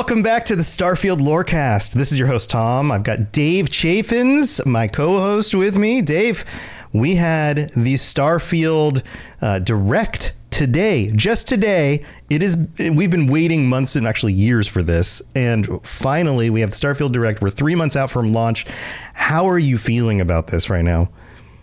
[0.00, 1.92] Welcome back to the Starfield Lorecast.
[1.92, 2.90] This is your host, Tom.
[2.90, 6.00] I've got Dave Chaffins, my co host, with me.
[6.00, 6.46] Dave,
[6.90, 9.02] we had the Starfield
[9.42, 12.02] uh, Direct today, just today.
[12.30, 15.20] It is, we've been waiting months and actually years for this.
[15.34, 17.42] And finally, we have the Starfield Direct.
[17.42, 18.64] We're three months out from launch.
[19.12, 21.10] How are you feeling about this right now?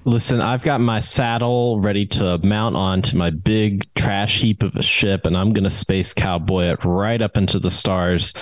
[0.07, 4.81] Listen, I've got my saddle ready to mount onto my big trash heap of a
[4.81, 8.33] ship, and I'm going to space cowboy it right up into the stars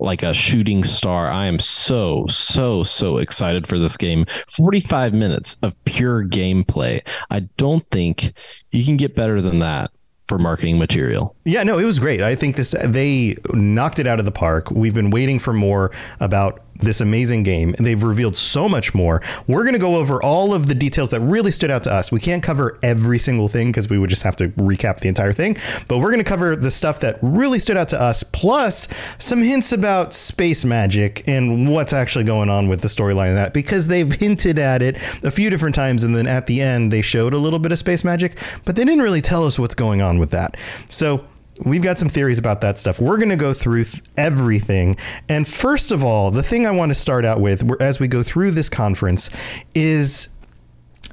[0.00, 1.30] like a shooting star.
[1.30, 4.26] I am so, so, so excited for this game.
[4.48, 7.06] 45 minutes of pure gameplay.
[7.30, 8.32] I don't think
[8.72, 9.92] you can get better than that
[10.26, 11.36] for marketing material.
[11.44, 12.20] Yeah, no, it was great.
[12.20, 14.72] I think this they knocked it out of the park.
[14.72, 19.22] We've been waiting for more about this amazing game, and they've revealed so much more.
[19.46, 22.12] We're going to go over all of the details that really stood out to us.
[22.12, 25.32] We can't cover every single thing because we would just have to recap the entire
[25.32, 25.56] thing,
[25.88, 28.88] but we're going to cover the stuff that really stood out to us, plus
[29.18, 33.54] some hints about space magic and what's actually going on with the storyline of that,
[33.54, 37.02] because they've hinted at it a few different times, and then at the end they
[37.02, 40.02] showed a little bit of space magic, but they didn't really tell us what's going
[40.02, 40.56] on with that.
[40.86, 41.26] So
[41.64, 43.00] We've got some theories about that stuff.
[43.00, 44.96] We're going to go through th- everything.
[45.28, 48.22] And first of all, the thing I want to start out with as we go
[48.22, 49.30] through this conference
[49.74, 50.28] is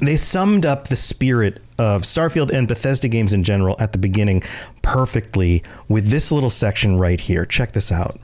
[0.01, 4.43] they summed up the spirit of Starfield and Bethesda games in general at the beginning
[4.81, 7.45] perfectly with this little section right here.
[7.45, 8.17] Check this out.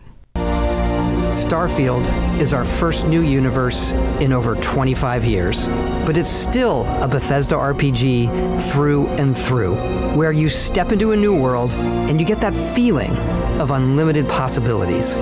[1.35, 2.07] Starfield
[2.40, 3.91] is our first new universe
[4.22, 5.66] in over 25 years,
[6.06, 9.75] but it's still a Bethesda RPG through and through,
[10.16, 13.12] where you step into a new world and you get that feeling
[13.59, 15.16] of unlimited possibilities.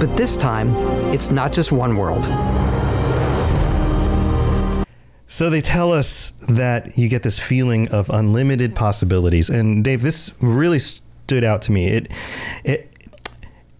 [0.00, 0.74] But this time,
[1.12, 2.24] it's not just one world.
[5.26, 9.50] So they tell us that you get this feeling of unlimited possibilities.
[9.50, 11.88] And Dave, this really stood out to me.
[11.88, 12.10] It
[12.64, 12.87] it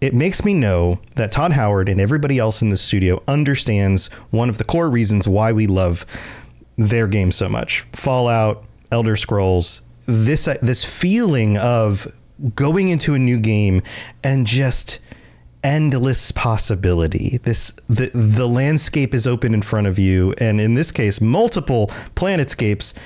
[0.01, 4.49] it makes me know that Todd Howard and everybody else in the studio understands one
[4.49, 6.05] of the core reasons why we love
[6.77, 7.81] their game so much.
[7.91, 12.07] Fallout, Elder Scrolls, this uh, this feeling of
[12.55, 13.81] going into a new game
[14.23, 14.99] and just
[15.63, 17.37] endless possibility.
[17.43, 21.87] This the the landscape is open in front of you, and in this case, multiple
[22.15, 22.97] planetscapes,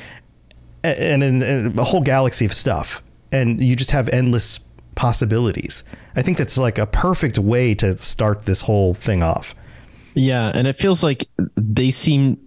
[0.83, 3.01] and, and, and a whole galaxy of stuff,
[3.31, 4.59] and you just have endless
[4.95, 5.83] possibilities.
[6.15, 9.55] I think that's like a perfect way to start this whole thing off.
[10.15, 12.37] Yeah, and it feels like they seem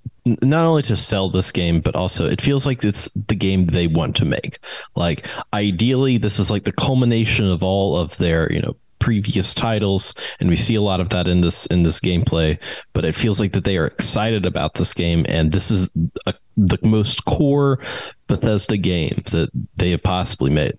[0.42, 3.86] not only to sell this game, but also it feels like it's the game they
[3.86, 4.58] want to make.
[4.94, 10.14] Like ideally, this is like the culmination of all of their, you know, previous titles
[10.40, 12.58] and we see a lot of that in this in this gameplay
[12.94, 15.92] but it feels like that they are excited about this game and this is
[16.24, 17.78] a, the most core
[18.26, 20.78] Bethesda game that they have possibly made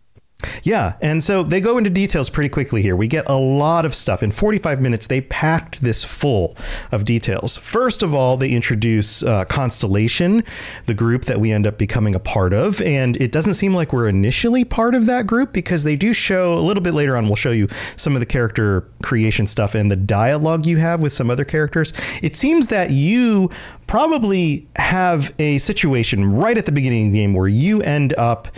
[0.62, 2.96] yeah, and so they go into details pretty quickly here.
[2.96, 4.22] We get a lot of stuff.
[4.22, 6.56] In 45 minutes, they packed this full
[6.92, 7.58] of details.
[7.58, 10.44] First of all, they introduce uh, Constellation,
[10.86, 12.80] the group that we end up becoming a part of.
[12.82, 16.54] And it doesn't seem like we're initially part of that group because they do show
[16.54, 19.90] a little bit later on, we'll show you some of the character creation stuff and
[19.90, 21.94] the dialogue you have with some other characters.
[22.22, 23.50] It seems that you
[23.88, 28.50] probably have a situation right at the beginning of the game where you end up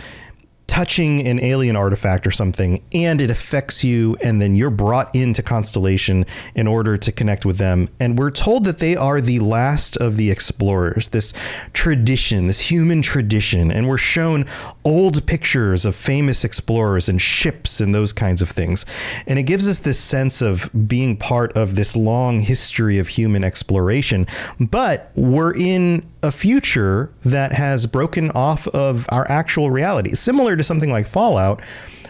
[0.70, 5.42] touching an alien artifact or something and it affects you and then you're brought into
[5.42, 6.24] constellation
[6.54, 7.88] in order to connect with them.
[7.98, 11.34] And we're told that they are the last of the explorers this
[11.72, 13.72] tradition this human tradition.
[13.72, 14.46] And we're shown
[14.84, 18.86] old pictures of famous explorers and ships and those kinds of things.
[19.26, 23.42] And it gives us this sense of being part of this long history of human
[23.42, 24.28] exploration.
[24.60, 30.62] But we're in a future that has broken off of our actual reality similar to
[30.62, 31.62] something like Fallout,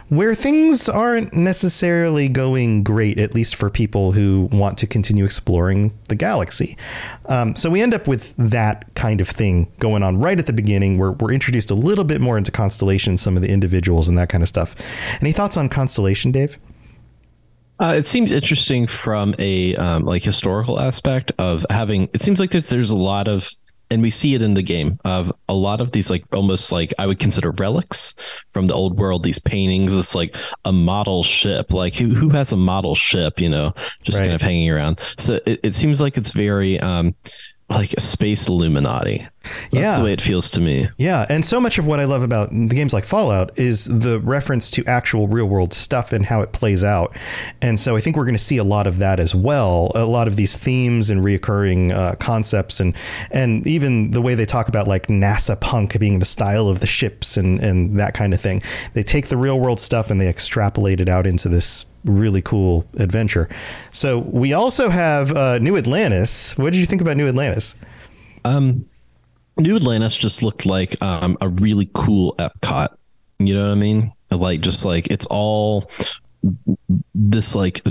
[0.09, 5.97] where things aren't necessarily going great, at least for people who want to continue exploring
[6.09, 6.77] the galaxy.
[7.27, 10.53] Um, so we end up with that kind of thing going on right at the
[10.53, 14.19] beginning, where we're introduced a little bit more into Constellation, some of the individuals, and
[14.19, 14.75] that kind of stuff.
[15.21, 16.59] Any thoughts on Constellation, Dave?
[17.79, 22.11] Uh, it seems interesting from a um, like historical aspect of having.
[22.13, 23.49] It seems like there's, there's a lot of,
[23.91, 26.95] and we see it in the game of a lot of these like almost like
[26.99, 28.15] I would consider relics
[28.49, 29.23] from the old world.
[29.25, 31.73] These paintings, this like a model ship.
[31.73, 33.41] Like who who has a model ship?
[33.41, 34.27] You know, just Right.
[34.27, 35.01] kind of hanging around.
[35.19, 37.15] So it, it seems like it's very um
[37.69, 39.27] like a space Illuminati.
[39.43, 39.99] That's Yeah.
[39.99, 40.89] the way it feels to me.
[40.97, 44.21] Yeah, and so much of what I love about the games like Fallout is the
[44.21, 47.17] reference to actual real world stuff and how it plays out.
[47.63, 49.93] And so I think we're going to see a lot of that as well.
[49.95, 52.95] A lot of these themes and reoccurring uh, concepts, and
[53.31, 56.87] and even the way they talk about like NASA punk being the style of the
[56.87, 58.61] ships and and that kind of thing.
[58.95, 62.87] They take the real world stuff and they extrapolate it out into this really cool
[62.99, 63.49] adventure.
[63.93, 66.57] So we also have uh, New Atlantis.
[66.59, 67.75] What did you think about New Atlantis?
[68.45, 68.87] Um,
[69.61, 72.97] New Atlantis just looked like um, a really cool Epcot.
[73.39, 74.13] You know what I mean?
[74.31, 75.91] Like just like it's all
[77.15, 77.83] this like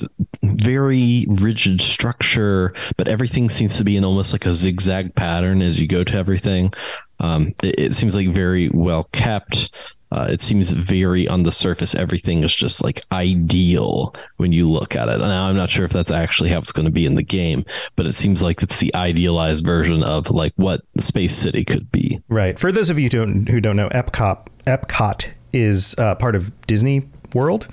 [0.43, 5.79] very rigid structure, but everything seems to be in almost like a zigzag pattern as
[5.79, 6.73] you go to everything.
[7.19, 9.71] Um, it, it seems like very well kept.
[10.11, 11.93] Uh, it seems very on the surface.
[11.93, 15.19] Everything is just like ideal when you look at it.
[15.19, 17.63] Now, I'm not sure if that's actually how it's going to be in the game,
[17.95, 22.21] but it seems like it's the idealized version of like what Space City could be.
[22.27, 22.57] Right.
[22.57, 26.51] For those of you who don't, who don't know, Epcot Epcot is uh, part of
[26.67, 27.67] Disney World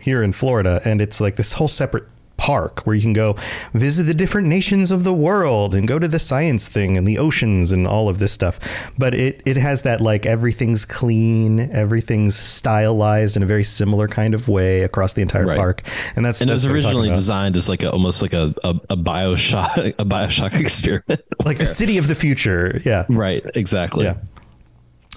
[0.00, 2.06] here in Florida, and it's like this whole separate
[2.48, 3.36] park where you can go
[3.74, 7.18] visit the different nations of the world and go to the science thing and the
[7.18, 8.58] oceans and all of this stuff.
[8.96, 14.32] But it it has that like everything's clean, everything's stylized in a very similar kind
[14.34, 15.56] of way across the entire Right.
[15.58, 15.82] park,
[16.16, 18.32] and that's And it was what we're talking originally designed as like a, almost like
[18.32, 21.20] a, a, a Bioshock a Bioshock experiment.
[21.44, 22.80] like the city of the future.
[22.84, 23.04] Yeah.
[23.08, 24.04] right, exactly.
[24.06, 24.16] Yeah.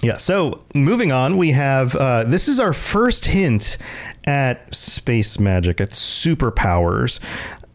[0.02, 0.16] Yeah.
[0.16, 3.78] So moving on, we have uh, this is our first hint
[4.26, 7.20] at space magic, at superpowers,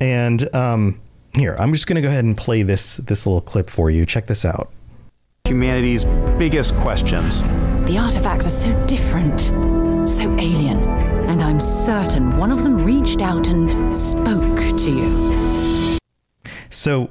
[0.01, 1.00] and um,
[1.33, 4.06] here I'm just going to go ahead and play this this little clip for you.
[4.06, 4.69] Check this out.
[5.47, 6.03] humanity's
[6.38, 7.41] biggest questions.
[7.85, 9.39] The artifacts are so different,
[10.09, 10.83] so alien,
[11.30, 15.36] and I'm certain one of them reached out and spoke to you.
[16.69, 17.09] So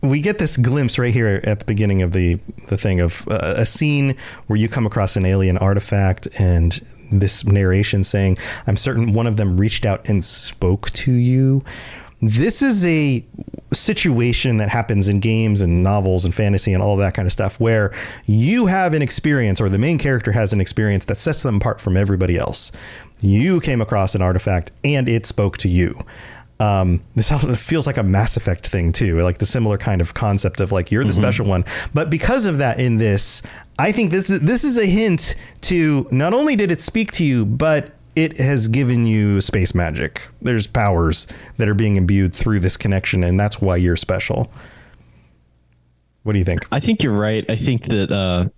[0.00, 2.38] we get this glimpse right here at the beginning of the
[2.68, 4.16] the thing of uh, a scene
[4.46, 6.80] where you come across an alien artifact and
[7.10, 11.64] this narration saying, "I'm certain one of them reached out and spoke to you."
[12.22, 13.22] This is a
[13.72, 17.60] situation that happens in games and novels and fantasy and all that kind of stuff
[17.60, 17.94] where
[18.24, 21.80] you have an experience or the main character has an experience that sets them apart
[21.80, 22.72] from everybody else.
[23.20, 25.98] You came across an artifact and it spoke to you
[26.58, 27.30] um, this
[27.60, 30.90] feels like a Mass Effect thing too, like the similar kind of concept of like
[30.90, 31.64] you're the special one.
[31.92, 33.42] But because of that, in this,
[33.78, 37.24] I think this is this is a hint to not only did it speak to
[37.24, 40.26] you, but it has given you space magic.
[40.40, 41.26] There's powers
[41.58, 44.50] that are being imbued through this connection, and that's why you're special.
[46.22, 46.66] What do you think?
[46.72, 47.44] I think you're right.
[47.48, 48.48] I think that uh,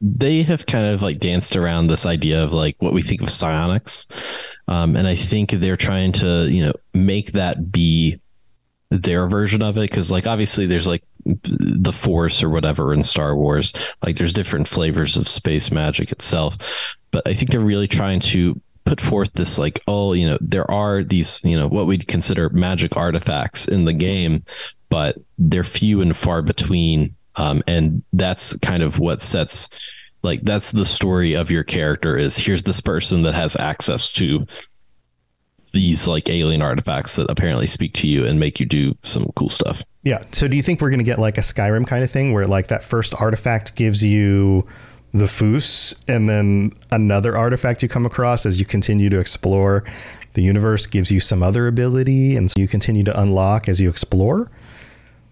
[0.00, 3.30] they have kind of like danced around this idea of like what we think of
[3.30, 4.06] psionics,
[4.70, 8.20] um, and I think they're trying to you know make that be
[8.90, 9.82] their version of it.
[9.82, 13.74] Because like obviously there's like the force or whatever in Star Wars.
[14.02, 16.56] Like there's different flavors of space magic itself.
[17.10, 20.68] But I think they're really trying to put forth this like oh you know there
[20.70, 24.42] are these you know what we'd consider magic artifacts in the game
[24.90, 27.16] but they're few and far between.
[27.36, 29.70] Um, and that's kind of what sets
[30.22, 34.46] like that's the story of your character is here's this person that has access to
[35.72, 39.48] these like alien artifacts that apparently speak to you and make you do some cool
[39.48, 39.82] stuff.
[40.02, 40.20] Yeah.
[40.32, 42.46] So do you think we're going to get like a Skyrim kind of thing where
[42.46, 44.66] like that first artifact gives you
[45.12, 49.84] the Fus and then another artifact you come across as you continue to explore
[50.34, 53.88] the universe gives you some other ability and so you continue to unlock as you
[53.88, 54.50] explore?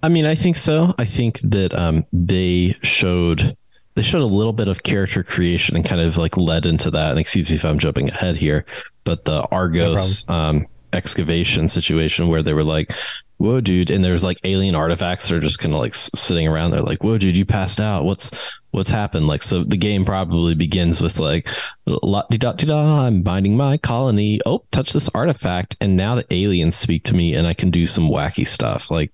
[0.03, 0.95] I mean, I think so.
[0.99, 3.57] I think that um, they showed
[3.99, 7.11] they showed a little bit of character creation and kind of like led into that.
[7.11, 8.65] And excuse me if I'm jumping ahead here,
[9.03, 12.93] but the Argos um, excavation situation where they were like,
[13.39, 16.71] "Whoa, dude!" and there's like alien artifacts that are just kind of like sitting around.
[16.71, 18.05] They're like, "Whoa, dude, you passed out.
[18.05, 18.31] What's
[18.71, 21.49] what's happened?" Like, so the game probably begins with like,
[21.85, 24.41] "La di da da." I'm binding my colony.
[24.47, 27.85] Oh, touch this artifact, and now the aliens speak to me, and I can do
[27.85, 28.93] some wacky stuff.
[28.93, 29.13] Like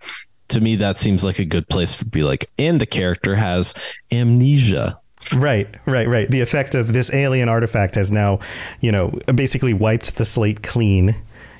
[0.55, 3.75] to me, that seems like a good place for be like, and the character has
[4.11, 4.99] amnesia.
[5.35, 6.29] Right, right, right.
[6.29, 8.41] The effect of this alien artifact has now,
[8.81, 11.17] you know, basically wiped the slate clean.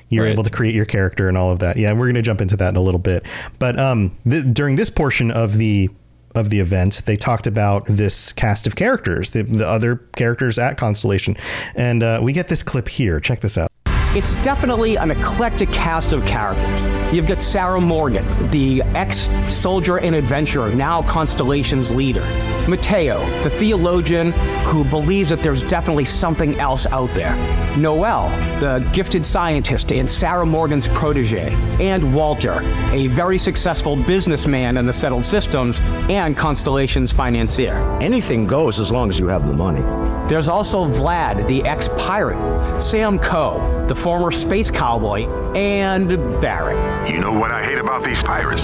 [0.09, 0.33] You're Right.
[0.33, 1.77] able to create your character and all of that.
[1.77, 3.25] Yeah, we're going to jump into that in a little bit.
[3.57, 5.89] But um, th- during this portion of the
[6.35, 10.77] of the event, they talked about this cast of characters, the, the other characters at
[10.77, 11.37] Constellation,
[11.75, 13.21] and uh, we get this clip here.
[13.21, 13.71] Check this out.
[14.15, 16.87] It's definitely an eclectic cast of characters.
[17.13, 22.23] You've got Sarah Morgan, the ex soldier and adventurer, now Constellation's leader.
[22.69, 24.31] Matteo, the theologian
[24.67, 27.35] who believes that there's definitely something else out there.
[27.75, 28.29] Noel,
[28.61, 31.53] the gifted scientist and Sarah Morgan's protege.
[31.81, 32.61] And Walter,
[32.93, 37.79] a very successful businessman in the settled systems and Constellation's financier.
[37.99, 39.83] Anything goes as long as you have the money.
[40.27, 46.07] There's also Vlad, the ex pirate, Sam Coe, the former space cowboy, and
[46.39, 47.09] Barrett.
[47.11, 48.63] You know what I hate about these pirates?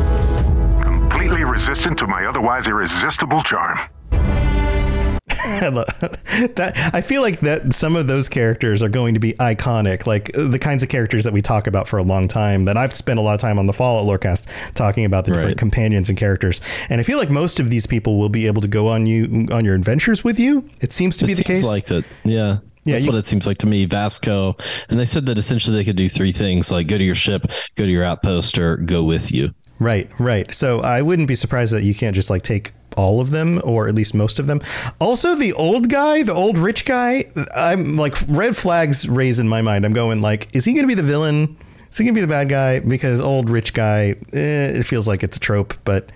[0.83, 3.79] Completely resistant to my otherwise irresistible charm.
[4.11, 5.69] I
[6.55, 10.37] that I feel like that some of those characters are going to be iconic, like
[10.37, 12.65] uh, the kinds of characters that we talk about for a long time.
[12.65, 15.57] That I've spent a lot of time on the Fallout Lorecast talking about the different
[15.57, 18.67] companions and characters, and I feel like most of these people will be able to
[18.67, 20.69] go on you on your adventures with you.
[20.81, 21.67] It seems to be it the seems case.
[21.67, 22.05] like that.
[22.23, 22.59] Yeah.
[22.83, 23.85] Yeah, That's you- what it seems like to me.
[23.85, 24.55] Vasco,
[24.89, 27.45] and they said that essentially they could do three things: like go to your ship,
[27.75, 29.53] go to your outpost, or go with you.
[29.79, 30.51] Right, right.
[30.53, 33.87] So I wouldn't be surprised that you can't just like take all of them or
[33.87, 34.59] at least most of them.
[34.99, 39.61] Also, the old guy, the old rich guy, I'm like red flags raised in my
[39.61, 39.85] mind.
[39.85, 41.57] I'm going like, is he going to be the villain?
[41.89, 42.79] Is he going to be the bad guy?
[42.79, 46.11] Because old rich guy, eh, it feels like it's a trope, but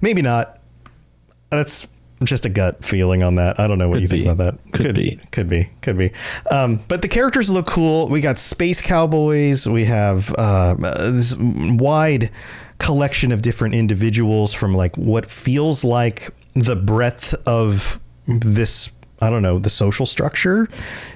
[0.00, 0.60] maybe not.
[1.50, 1.86] That's
[2.24, 3.58] just a gut feeling on that.
[3.58, 4.28] I don't know what Could you think be.
[4.30, 4.72] about that.
[4.72, 5.18] Could be.
[5.30, 5.70] Could be.
[5.82, 6.12] Could be.
[6.50, 8.08] Um, but the characters look cool.
[8.08, 9.68] We got space cowboys.
[9.68, 12.30] We have uh, this wide
[12.78, 18.90] collection of different individuals from like what feels like the breadth of this.
[19.20, 20.68] I don't know the social structure.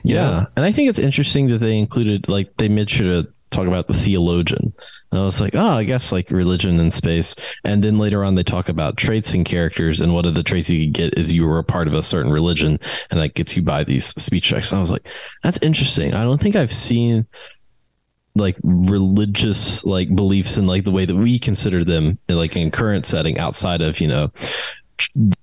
[0.02, 0.22] Yeah.
[0.22, 0.46] know?
[0.56, 3.86] And I think it's interesting that they included, like, they made sure to talk about
[3.86, 4.72] the theologian.
[5.10, 7.34] And I was like, oh, I guess like religion and space.
[7.64, 10.00] And then later on, they talk about traits and characters.
[10.00, 12.02] And one of the traits you could get is you were a part of a
[12.02, 12.78] certain religion.
[13.10, 14.70] And that gets you by these speech checks.
[14.70, 15.06] And I was like,
[15.42, 16.14] that's interesting.
[16.14, 17.26] I don't think I've seen
[18.34, 23.04] like religious like beliefs in like the way that we consider them like in current
[23.04, 24.30] setting outside of you know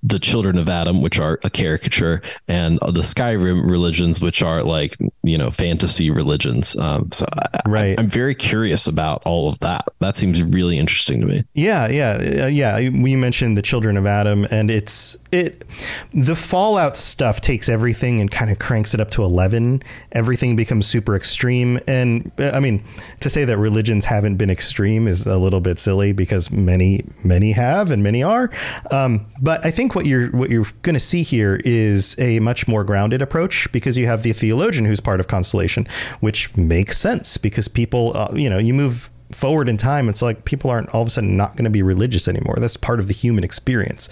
[0.07, 4.95] the children of adam which are a caricature and the skyrim religions which are like
[5.23, 7.99] you know fantasy religions um so I, Right.
[7.99, 12.43] i'm very curious about all of that that seems really interesting to me Yeah, yeah,
[12.43, 12.89] uh, yeah.
[12.89, 15.65] We mentioned the Children of Adam, and it's it.
[16.13, 19.81] The Fallout stuff takes everything and kind of cranks it up to eleven.
[20.11, 22.83] Everything becomes super extreme, and uh, I mean,
[23.21, 27.51] to say that religions haven't been extreme is a little bit silly because many, many
[27.53, 28.51] have, and many are.
[28.91, 32.67] Um, but I think what you're what you're going to see here is a much
[32.67, 35.87] more grounded approach because you have the theologian who's part of Constellation,
[36.19, 40.45] which makes sense because people, uh, you know, you move forward in time, it's like
[40.45, 42.55] people aren't all of a sudden not going to be religious anymore.
[42.59, 44.09] That's part of the human experience.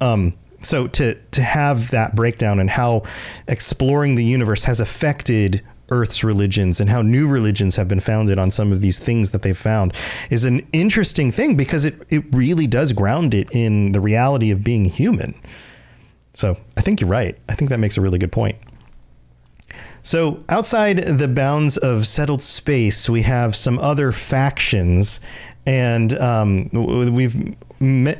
[0.00, 3.02] Um, so to to have that breakdown and how
[3.48, 8.50] exploring the universe has affected Earth's religions and how new religions have been founded on
[8.50, 9.94] some of these things that they've found
[10.30, 14.64] is an interesting thing because it it really does ground it in the reality of
[14.64, 15.34] being human.
[16.32, 17.38] So I think you're right.
[17.48, 18.56] I think that makes a really good point.
[20.02, 25.18] So, outside the bounds of settled space, we have some other factions,
[25.66, 27.56] and um, we've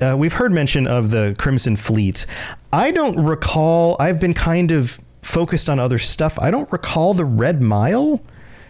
[0.03, 2.25] uh, we've heard mention of the Crimson Fleet.
[2.73, 3.97] I don't recall.
[4.01, 6.39] I've been kind of focused on other stuff.
[6.39, 8.21] I don't recall the Red Mile.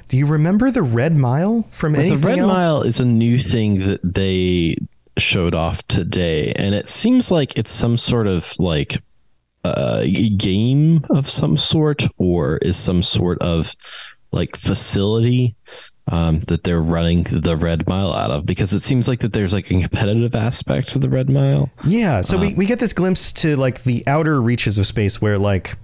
[0.09, 2.49] Do you remember the Red Mile from But anything the red else?
[2.57, 4.77] mile is a new thing that they
[5.17, 9.01] showed off today and it seems like it's some sort of like
[9.63, 10.03] uh,
[10.37, 13.77] game of some sort or is some sort of
[14.33, 15.55] like facility
[16.09, 19.55] um, that they're running the red mile out of because it seems like that there's
[19.55, 23.33] like a competitive aspect to the red mile Yeah, so we, we get this glimpse
[23.35, 25.77] to like the outer reaches of space where like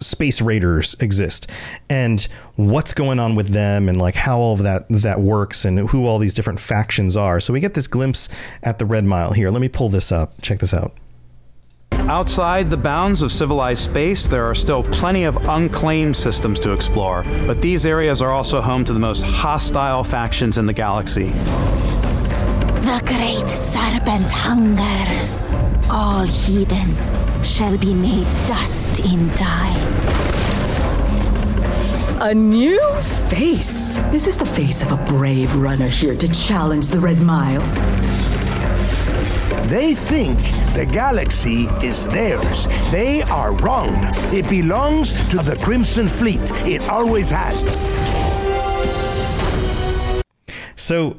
[0.00, 1.50] space raiders exist
[1.88, 5.78] and what's going on with them and like how all of that that works and
[5.90, 7.40] who all these different factions are.
[7.40, 8.28] So we get this glimpse
[8.62, 9.50] at the Red Mile here.
[9.50, 10.40] Let me pull this up.
[10.42, 10.92] Check this out.
[11.92, 17.22] Outside the bounds of civilized space, there are still plenty of unclaimed systems to explore,
[17.46, 21.32] but these areas are also home to the most hostile factions in the galaxy.
[22.84, 25.54] The great serpent hungers.
[25.88, 27.10] All heathens
[27.42, 29.92] shall be made dust in time.
[32.20, 32.78] A new
[33.30, 33.96] face.
[34.12, 37.62] This is this the face of a brave runner here to challenge the Red Mile?
[39.68, 40.38] They think
[40.74, 42.66] the galaxy is theirs.
[42.90, 43.94] They are wrong.
[44.30, 46.52] It belongs to the Crimson Fleet.
[46.66, 47.64] It always has.
[50.76, 51.16] So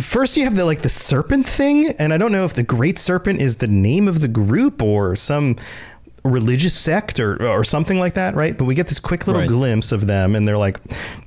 [0.00, 2.98] first you have the like the serpent thing, and I don't know if the Great
[2.98, 5.56] Serpent is the name of the group or some
[6.26, 8.56] religious sect or, or something like that, right?
[8.56, 9.48] But we get this quick little Right.
[9.48, 10.78] glimpse of them, and they're like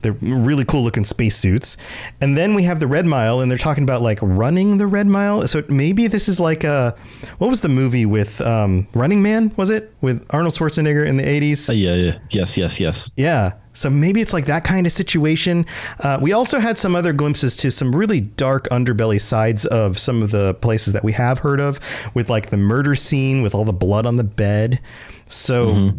[0.01, 1.77] they're really cool looking spacesuits.
[2.19, 5.05] And then we have the Red Mile, and they're talking about like running the Red
[5.05, 5.45] Mile.
[5.47, 6.95] So maybe this is like a
[7.37, 9.51] what was the movie with um, Running Man?
[9.55, 11.69] Was it with Arnold Schwarzenegger in the eighties?
[11.69, 13.11] Uh, yeah, yeah, yes, yes, yes.
[13.15, 13.51] Yeah.
[13.77, 15.65] So maybe it's like that kind of situation.
[16.03, 20.23] Uh, we also had some other glimpses to some really dark underbelly sides of some
[20.23, 21.79] of the places that we have heard of,
[22.15, 24.79] with like the murder scene with all the blood on the bed.
[25.27, 25.93] So.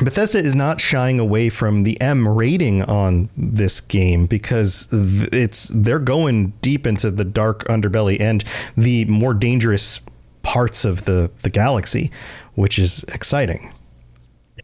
[0.00, 5.98] Bethesda is not shying away from the M rating on this game because it's they're
[5.98, 8.44] going deep into the dark underbelly and
[8.76, 10.00] the more dangerous
[10.42, 12.12] parts of the the galaxy,
[12.54, 13.72] which is exciting.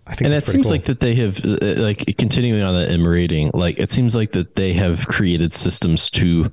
[0.07, 0.73] I think and it seems cool.
[0.73, 3.51] like that they have uh, like continuing on that M rating.
[3.55, 6.53] Like it seems like that they have created systems to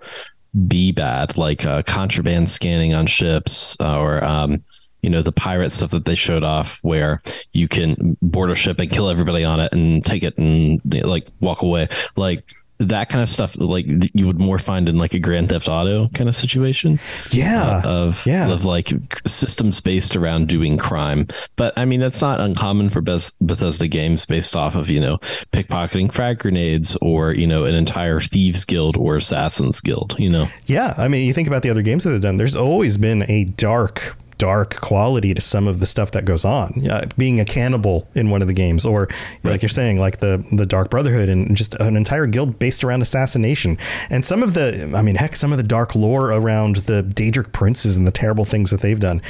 [0.67, 4.63] be bad, like uh, contraband scanning on ships, uh, or um,
[5.01, 8.79] you know the pirate stuff that they showed off, where you can board a ship
[8.79, 12.53] and kill everybody on it and take it and like walk away, like.
[12.88, 16.08] That kind of stuff, like you would more find in like a Grand Theft Auto
[16.10, 17.00] kind of situation.
[17.30, 18.52] Yeah, uh, of yeah.
[18.52, 18.92] of like
[19.28, 21.28] systems based around doing crime.
[21.56, 25.18] But I mean, that's not uncommon for Beth- Bethesda games based off of, you know,
[25.52, 30.48] pickpocketing frag grenades or, you know, an entire thieves guild or assassins guild, you know?
[30.66, 32.38] Yeah, I mean, you think about the other games that they've done.
[32.38, 36.74] There's always been a dark, dark quality to some of the stuff that goes on.
[36.75, 39.07] Yeah, being a cannibal in one of the games, or
[39.43, 43.03] like you're saying, like the the Dark Brotherhood, and just an entire guild based around
[43.03, 43.77] assassination.
[44.10, 47.51] And some of the, I mean, heck, some of the dark lore around the Daedric
[47.51, 49.21] princes and the terrible things that they've done.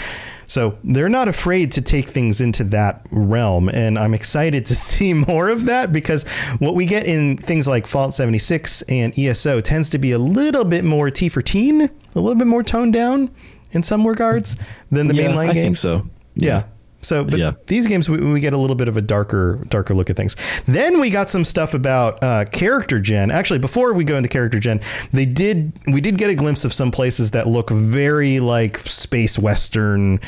[0.47, 5.13] So they're not afraid to take things into that realm, and I'm excited to see
[5.13, 6.25] more of that because
[6.59, 10.63] what we get in things like Fallout 76 and ESO tends to be a little
[10.63, 13.29] bit more T for teen, a little bit more toned down
[13.71, 14.55] in some regards
[14.91, 15.63] than the Yeah, mainline I games.
[15.63, 16.07] think so.
[16.35, 16.63] Yeah.
[17.03, 17.53] So, but Yeah.
[17.65, 20.35] these games we, we get a little bit of a darker, darker look at things.
[20.67, 23.31] Then we got some stuff about uh, character gen.
[23.31, 26.74] Actually, before we go into character gen, they did we did get a glimpse of
[26.74, 30.19] some places that look very like space western,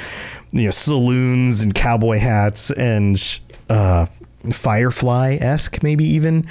[0.52, 3.39] you know, saloons and cowboy hats and
[3.70, 4.08] uh,
[4.52, 6.48] Firefly esque, maybe even.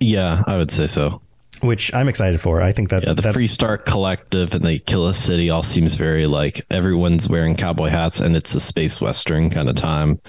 [0.00, 1.21] Yeah, I would say so.
[1.62, 2.60] Which I'm excited for.
[2.60, 6.26] I think that Yeah, the Free Start Collective and the Akila City all seems very
[6.26, 10.20] like everyone's wearing cowboy hats and it's a space western kind of time.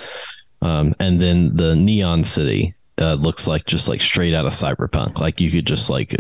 [0.62, 5.20] Um, and then the Neon City uh, looks like just like straight out of Cyberpunk.
[5.20, 6.16] Like you could just like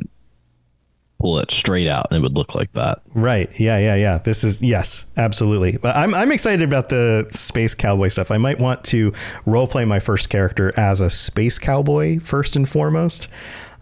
[1.20, 3.02] pull it straight out and it would look like that.
[3.14, 3.50] Right.
[3.58, 4.18] Yeah, yeah, yeah.
[4.18, 5.78] This is yes, absolutely.
[5.78, 8.30] But I'm I'm excited about the space cowboy stuff.
[8.30, 9.14] I might want to
[9.46, 13.30] role play my first character as a space cowboy first and foremost.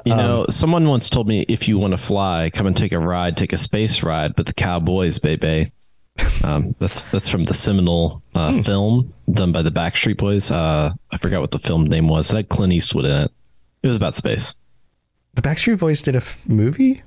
[0.06, 2.92] You Um, know, someone once told me if you want to fly, come and take
[2.92, 5.72] a ride, take a space ride, but the cowboys, baby.
[6.44, 8.62] Um, that's that's from the seminal uh, Hmm.
[8.62, 10.52] film done by the Backstreet Boys.
[10.52, 12.32] Uh, I forgot what the film name was.
[12.32, 13.32] It had Clint Eastwood in it.
[13.84, 14.56] It was about space.
[15.36, 17.02] The Backstreet Boys did a f- movie.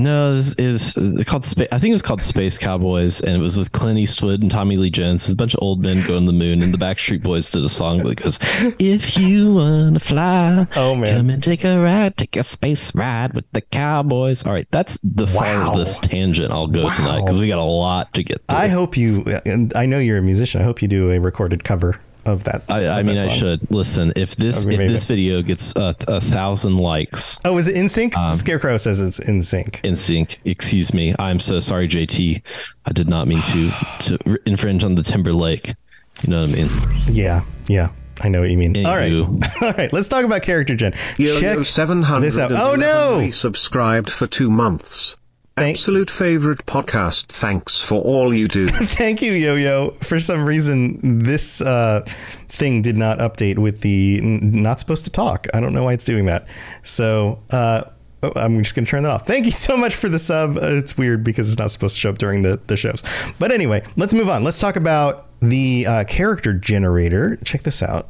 [0.00, 1.68] No, this is uh, called Space.
[1.70, 4.76] I think it was called Space Cowboys, and it was with Clint Eastwood and Tommy
[4.78, 5.24] Lee Jones.
[5.24, 7.62] It's a bunch of old men going to the moon, and the Backstreet Boys did
[7.64, 8.38] a song that goes,
[8.78, 13.34] "If you wanna fly, oh man, come and take a ride, take a space ride
[13.34, 15.76] with the Cowboys." All right, that's the Wow.
[15.76, 18.40] this tangent I'll go tonight because we got a lot to get.
[18.48, 18.56] Through.
[18.58, 19.24] I hope you.
[19.44, 20.60] and I know you're a musician.
[20.62, 22.00] I hope you do a recorded cover
[22.32, 22.62] of that.
[22.68, 24.12] I, I mean, that I should listen.
[24.16, 24.92] If this if amazing.
[24.92, 28.16] this video gets a, a thousand likes, Oh, is it NSYNC?
[28.16, 29.84] Um, Scarecrow says it's NSYNC.
[29.84, 30.40] in sync.
[30.44, 31.14] Excuse me.
[31.18, 32.42] I'm so sorry, JT.
[32.86, 33.70] I did not mean to
[34.16, 35.74] to infringe on the Timberlake.
[36.22, 36.70] You know what I mean?
[37.06, 37.90] Yeah, yeah.
[38.22, 38.76] I know what you mean.
[38.84, 39.62] All right, Anywho.
[39.62, 39.92] all right.
[39.92, 40.92] Let's talk about character gen.
[41.16, 42.52] Yo, Check yo, 700 this out.
[42.52, 43.30] Oh no!
[43.30, 45.16] subscribed for two months.
[45.56, 47.26] Absolute favorite podcast.
[47.26, 48.68] Thanks for all you do.
[48.68, 49.90] Thank you, Yo Yo.
[50.00, 52.02] For some reason, this uh,
[52.48, 55.46] thing did not update with the n- not supposed to talk.
[55.52, 56.46] I don't know why it's doing that.
[56.82, 57.82] So uh,
[58.22, 59.26] oh, I'm just going to turn that off.
[59.26, 60.56] Thank you so much for the sub.
[60.56, 63.02] Uh, it's weird because it's not supposed to show up during the, the shows.
[63.38, 64.44] But anyway, let's move on.
[64.44, 67.36] Let's talk about the uh, character generator.
[67.44, 68.08] Check this out.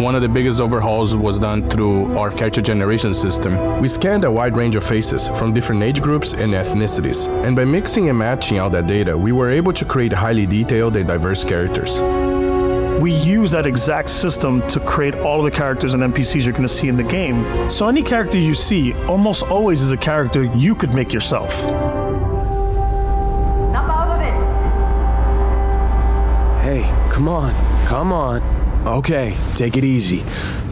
[0.00, 3.78] One of the biggest overhauls was done through our character generation system.
[3.82, 7.66] We scanned a wide range of faces from different age groups and ethnicities, and by
[7.66, 11.44] mixing and matching all that data, we were able to create highly detailed and diverse
[11.44, 12.00] characters.
[12.98, 16.62] We use that exact system to create all of the characters and NPCs you're going
[16.62, 17.68] to see in the game.
[17.68, 21.52] So any character you see almost always is a character you could make yourself.
[21.52, 21.76] Snap
[23.84, 24.32] out of it!
[26.64, 27.52] Hey, come on,
[27.86, 28.59] come on.
[28.86, 30.24] Okay, take it easy.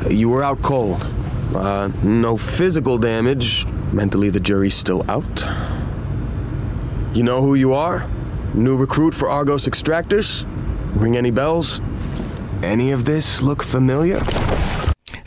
[0.09, 1.07] You were out cold.
[1.55, 3.66] Uh, no physical damage.
[3.92, 5.44] Mentally, the jury's still out.
[7.14, 8.07] You know who you are?
[8.55, 10.44] New recruit for Argos Extractors?
[11.01, 11.81] Ring any bells?
[12.62, 14.21] Any of this look familiar?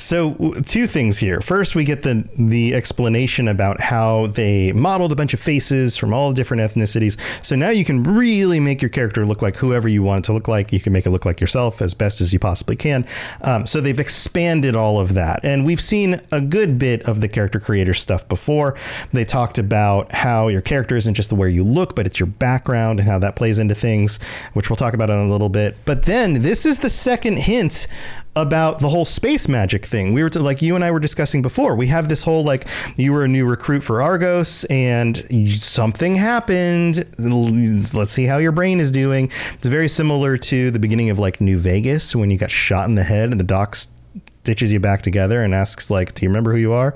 [0.01, 1.41] So two things here.
[1.41, 6.11] First, we get the the explanation about how they modeled a bunch of faces from
[6.11, 7.19] all different ethnicities.
[7.43, 10.33] So now you can really make your character look like whoever you want it to
[10.33, 10.73] look like.
[10.73, 13.05] You can make it look like yourself as best as you possibly can.
[13.43, 17.27] Um, so they've expanded all of that, and we've seen a good bit of the
[17.27, 18.75] character creator stuff before.
[19.13, 22.27] They talked about how your character isn't just the way you look, but it's your
[22.27, 24.19] background and how that plays into things,
[24.53, 25.77] which we'll talk about in a little bit.
[25.85, 27.87] But then this is the second hint
[28.35, 30.13] about the whole space magic thing.
[30.13, 31.75] We were to, like you and I were discussing before.
[31.75, 32.65] We have this whole like
[32.95, 35.17] you were a new recruit for Argos and
[35.61, 37.05] something happened.
[37.19, 39.31] Let's see how your brain is doing.
[39.53, 42.95] It's very similar to the beginning of like New Vegas when you got shot in
[42.95, 46.53] the head and the doc stitches you back together and asks like, "Do you remember
[46.53, 46.95] who you are?"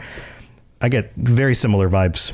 [0.82, 2.32] I get very similar vibes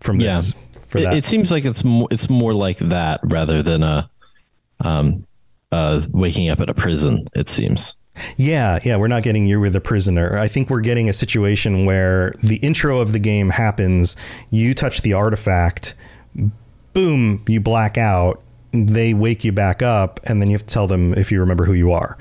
[0.00, 0.54] from this.
[0.54, 0.80] Yeah.
[0.86, 1.14] For that.
[1.14, 4.08] It, it seems like it's more, it's more like that rather than a
[4.80, 5.26] um
[5.72, 7.26] uh, waking up at a prison.
[7.34, 7.96] It seems.
[8.36, 10.38] Yeah, yeah, we're not getting you with a prisoner.
[10.38, 14.16] I think we're getting a situation where the intro of the game happens,
[14.50, 15.94] you touch the artifact,
[16.92, 20.86] boom, you black out, they wake you back up, and then you have to tell
[20.86, 22.16] them if you remember who you are.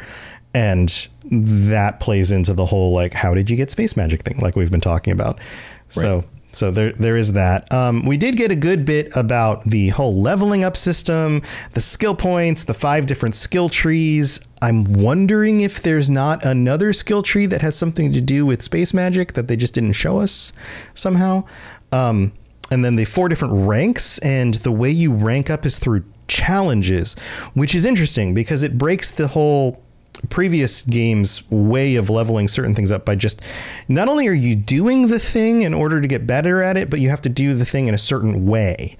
[0.53, 4.55] And that plays into the whole like how did you get space magic thing like
[4.55, 5.37] we've been talking about.
[5.37, 5.43] Right.
[5.89, 6.23] So
[6.55, 7.71] so there, there is that.
[7.73, 11.41] Um, we did get a good bit about the whole leveling up system,
[11.73, 14.39] the skill points, the five different skill trees.
[14.61, 18.93] I'm wondering if there's not another skill tree that has something to do with space
[18.93, 20.53] magic that they just didn't show us
[20.93, 21.43] somehow.
[21.91, 22.33] Um,
[22.71, 27.13] and then the four different ranks, and the way you rank up is through challenges,
[27.53, 29.84] which is interesting because it breaks the whole
[30.29, 33.41] previous games way of leveling certain things up by just
[33.87, 36.99] not only are you doing the thing in order to get better at it, but
[36.99, 38.95] you have to do the thing in a certain way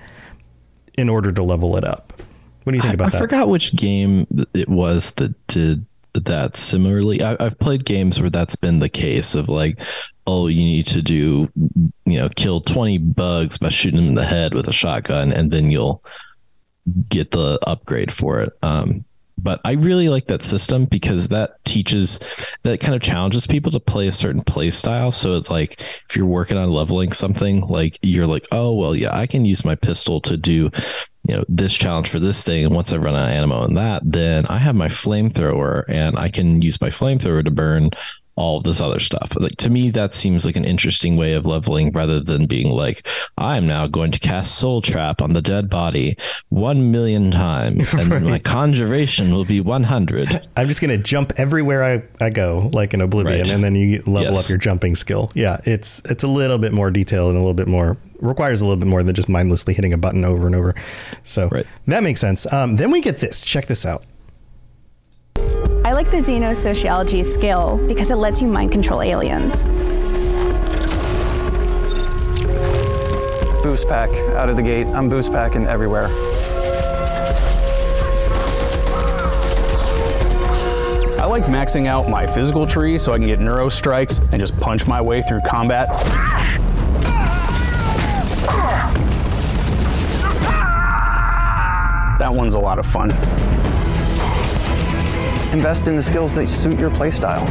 [0.97, 2.13] in order to level it up.
[2.63, 3.17] What do you think about I, that?
[3.17, 7.21] I forgot which game it was that did that similarly.
[7.21, 9.79] I, I've played games where that's been the case of like,
[10.25, 11.49] oh, you need to do,
[12.05, 15.51] you know, kill 20 bugs by shooting them in the head with a shotgun, and
[15.51, 16.03] then you'll
[17.09, 18.53] get the upgrade for it.
[18.61, 19.05] Um,
[19.45, 22.19] but I really like that system because that teaches
[22.63, 25.11] that kind of challenges people to play a certain play style.
[25.11, 25.79] So it's like
[26.09, 29.63] if you're working on leveling something, like you're like, oh well, yeah, I can use
[29.63, 30.71] my pistol to do
[31.27, 33.73] you know this challenge for this thing and once i run out of ammo on
[33.73, 37.89] that then i have my flamethrower and i can use my flamethrower to burn
[38.35, 39.35] all of this other stuff.
[39.39, 43.07] Like to me, that seems like an interesting way of leveling rather than being like,
[43.37, 46.17] I'm now going to cast Soul Trap on the dead body
[46.49, 48.21] one million times, and right.
[48.21, 50.47] my conjuration will be 100.
[50.57, 53.49] I'm just going to jump everywhere I, I go, like in Oblivion, right.
[53.49, 54.45] and then you level yes.
[54.45, 55.31] up your jumping skill.
[55.33, 58.65] Yeah, it's it's a little bit more detailed and a little bit more requires a
[58.65, 60.73] little bit more than just mindlessly hitting a button over and over.
[61.23, 61.65] So right.
[61.87, 62.51] that makes sense.
[62.51, 63.45] Um, then we get this.
[63.45, 64.05] Check this out.
[65.95, 69.65] I like the xenosociology skill because it lets you mind control aliens.
[73.63, 74.87] Boost pack out of the gate.
[74.87, 76.07] I'm boost packing everywhere.
[81.17, 84.59] I like maxing out my physical tree so I can get neuro strikes and just
[84.59, 85.87] punch my way through combat.
[92.19, 93.11] That one's a lot of fun
[95.55, 97.41] invest in the skills that suit your playstyle.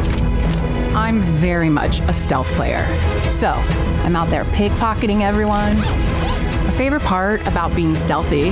[0.95, 2.87] I'm very much a stealth player.
[3.27, 5.79] So I'm out there pickpocketing everyone.
[5.79, 8.51] My favorite part about being stealthy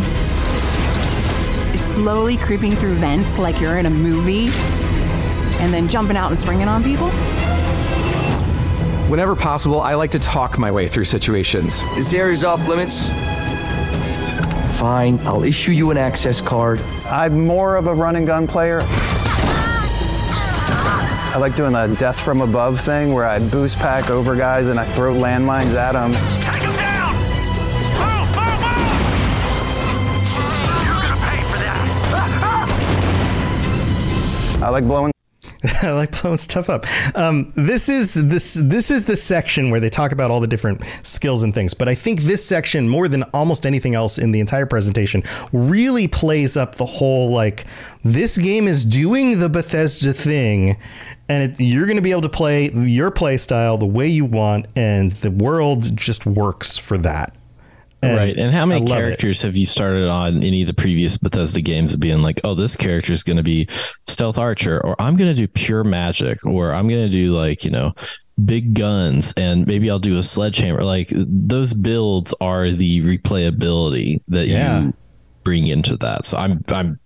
[1.74, 4.46] is slowly creeping through vents like you're in a movie
[5.60, 7.10] and then jumping out and springing on people.
[9.10, 11.82] Whenever possible, I like to talk my way through situations.
[11.94, 13.10] This area's off limits.
[14.78, 16.80] Fine, I'll issue you an access card.
[17.04, 18.80] I'm more of a run and gun player.
[21.32, 24.78] I like doing the death from above thing where I boost pack over guys and
[24.78, 26.12] I throw landmines at them.
[26.42, 27.14] Take them down!
[27.96, 28.92] Move, move, move!
[30.84, 31.80] You're gonna pay for that!
[34.62, 35.11] I like blowing
[35.82, 36.86] I like blowing stuff up.
[37.16, 40.82] Um, this is this this is the section where they talk about all the different
[41.02, 41.72] skills and things.
[41.72, 45.22] But I think this section, more than almost anything else in the entire presentation,
[45.52, 47.64] really plays up the whole like
[48.02, 50.76] this game is doing the Bethesda thing,
[51.28, 54.24] and it, you're going to be able to play your play style the way you
[54.24, 57.36] want, and the world just works for that.
[58.02, 58.36] Right.
[58.36, 59.02] And how many love it.
[59.02, 62.76] characters have you started on any of the previous Bethesda games being like, oh, this
[62.76, 63.68] character is going to be
[64.06, 67.64] stealth archer, or I'm going to do pure magic, or I'm going to do like,
[67.64, 67.94] you know,
[68.44, 70.82] big guns, and maybe I'll do a sledgehammer.
[70.82, 74.80] Like those builds are the replayability that Yeah.
[74.82, 74.94] you
[75.44, 76.26] bring into that.
[76.26, 76.98] So I'm, I'm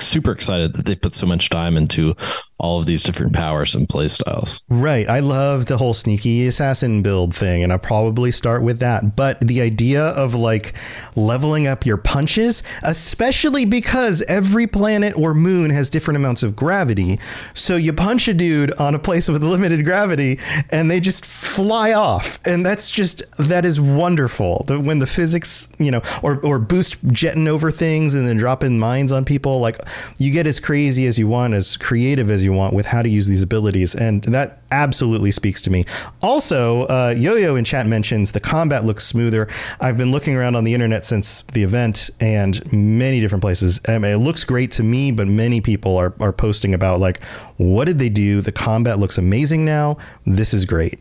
[0.00, 2.14] super excited that they put so much time into
[2.58, 4.62] all of these different powers and playstyles.
[4.68, 5.08] Right.
[5.08, 9.16] I love the whole sneaky assassin build thing, and I'll probably start with that.
[9.16, 10.74] But the idea of like
[11.16, 17.18] leveling up your punches, especially because every planet or moon has different amounts of gravity.
[17.54, 20.38] So you punch a dude on a place with limited gravity
[20.70, 22.38] and they just fly off.
[22.44, 24.64] And that's just, that is wonderful.
[24.68, 28.78] The, when the physics, you know, or, or boost jetting over things and then dropping
[28.78, 29.78] mines on people, like
[30.18, 33.08] you get as crazy as you want, as creative as you want with how to
[33.08, 33.94] use these abilities.
[33.94, 35.84] And that absolutely speaks to me.
[36.22, 39.48] Also, uh, Yo Yo in chat mentions the combat looks smoother.
[39.80, 43.80] I've been looking around on the internet since the event and many different places.
[43.88, 47.22] I mean, it looks great to me, but many people are, are posting about like,
[47.56, 48.40] what did they do?
[48.40, 49.96] The combat looks amazing now.
[50.26, 51.00] This is great.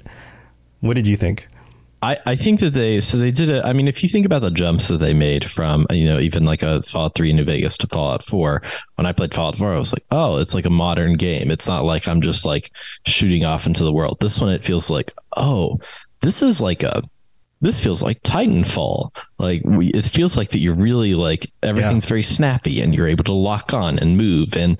[0.79, 1.47] What did you think?
[2.03, 3.63] I, I think that they so they did it.
[3.63, 6.43] I mean, if you think about the jumps that they made from you know even
[6.43, 8.61] like a Fallout Three New Vegas to Fallout Four,
[8.95, 11.49] when I played Fallout Four, I was like, oh, it's like a modern game.
[11.49, 12.71] It's not like I'm just like
[13.05, 14.17] shooting off into the world.
[14.19, 15.79] This one, it feels like, oh,
[16.19, 17.03] this is like a
[17.63, 19.15] this feels like Titanfall.
[19.39, 23.23] Like we, it feels like that you're really like everything's very snappy and you're able
[23.23, 24.77] to lock on and move and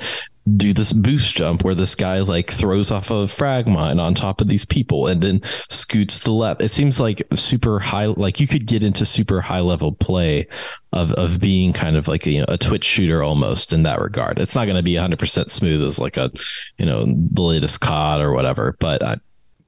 [0.57, 4.41] do this boost jump where this guy like throws off a frag mine on top
[4.41, 6.61] of these people and then scoots the left.
[6.61, 10.47] It seems like super high, like you could get into super high level play
[10.91, 14.01] of, of being kind of like a, you know, a Twitch shooter almost in that
[14.01, 14.37] regard.
[14.37, 16.29] It's not going to be 100% smooth as like a,
[16.77, 19.17] you know, the latest COD or whatever, but I,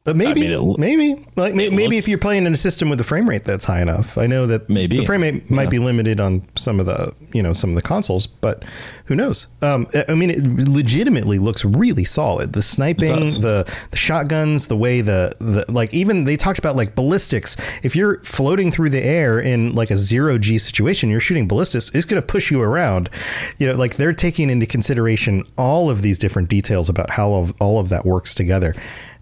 [0.06, 2.90] But maybe, I mean, it- maybe, like maybe looks- if you're playing in a system
[2.90, 4.20] with a frame rate that's high enough.
[4.20, 4.98] I know that Maybe.
[5.00, 5.70] the frame rate might Yeah.
[5.70, 8.64] be limited on some of the, you know, some of the consoles, but
[9.06, 9.48] who knows?
[9.64, 12.54] Um, I- I mean, it legitimately looks really solid.
[12.54, 16.94] The sniping, the, the shotguns, the way the, the like even they talked about like
[16.94, 17.58] ballistics.
[17.82, 21.90] If you're floating through the air in like a zero G situation, you're shooting ballistics.
[21.96, 23.10] It's going to push you around.
[23.58, 27.44] You know, like they're taking into consideration all of these different details about how all
[27.46, 28.76] of, all of that works together,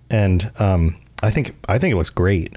[0.09, 2.55] and um, I think I think it looks great.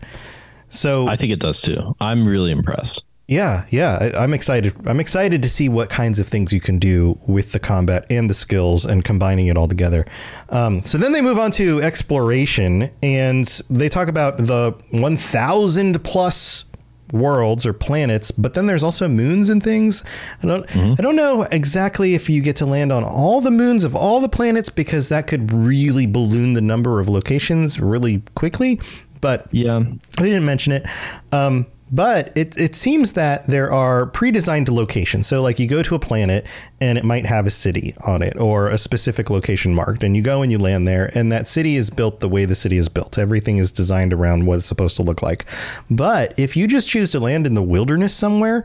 [0.69, 1.95] So I think it does too.
[2.01, 3.05] I'm really impressed.
[3.29, 4.75] yeah, yeah, I, I'm excited.
[4.87, 8.29] I'm excited to see what kinds of things you can do with the combat and
[8.31, 10.05] the skills and combining it all together.
[10.51, 16.65] Um, so then they move on to exploration and they talk about the 1,000 plus
[17.13, 20.03] worlds or planets, but then there's also moons and things.
[20.43, 23.85] I don't, I don't know exactly if you get to land on all the moons
[23.85, 28.81] of all the planets because that could really balloon the number of locations really quickly.
[29.21, 29.83] But yeah,
[30.19, 30.87] they didn't mention it.
[31.33, 35.27] Um, but it, it seems that there are pre-designed locations.
[35.27, 36.47] So like you go to a planet
[36.81, 40.23] and it might have a city on it or a specific location marked and you
[40.23, 42.89] go and you land there and that city is built the way the city is
[42.89, 43.19] built.
[43.19, 45.45] Everything is designed around what it's supposed to look like.
[45.89, 48.65] But if you just choose to land in the wilderness somewhere,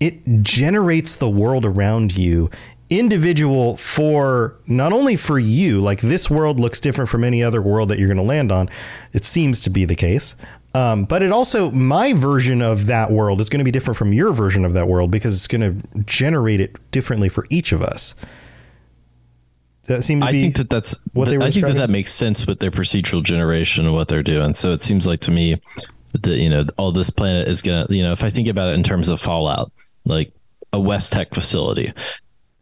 [0.00, 2.50] it generates the world around you
[2.90, 7.88] individual for not only for you like this world looks different from any other world
[7.88, 8.68] that you're going to land on
[9.14, 10.36] it seems to be the case
[10.74, 14.12] um, but it also my version of that world is going to be different from
[14.12, 17.82] your version of that world because it's going to generate it differently for each of
[17.82, 18.14] us.
[19.84, 21.90] That seemed to I be think that that's what they were I think that that
[21.90, 24.54] makes sense with their procedural generation and what they're doing.
[24.54, 25.60] So it seems like to me
[26.12, 28.74] that you know all this planet is gonna you know if I think about it
[28.74, 29.72] in terms of Fallout,
[30.04, 30.32] like
[30.72, 31.92] a West Tek facility,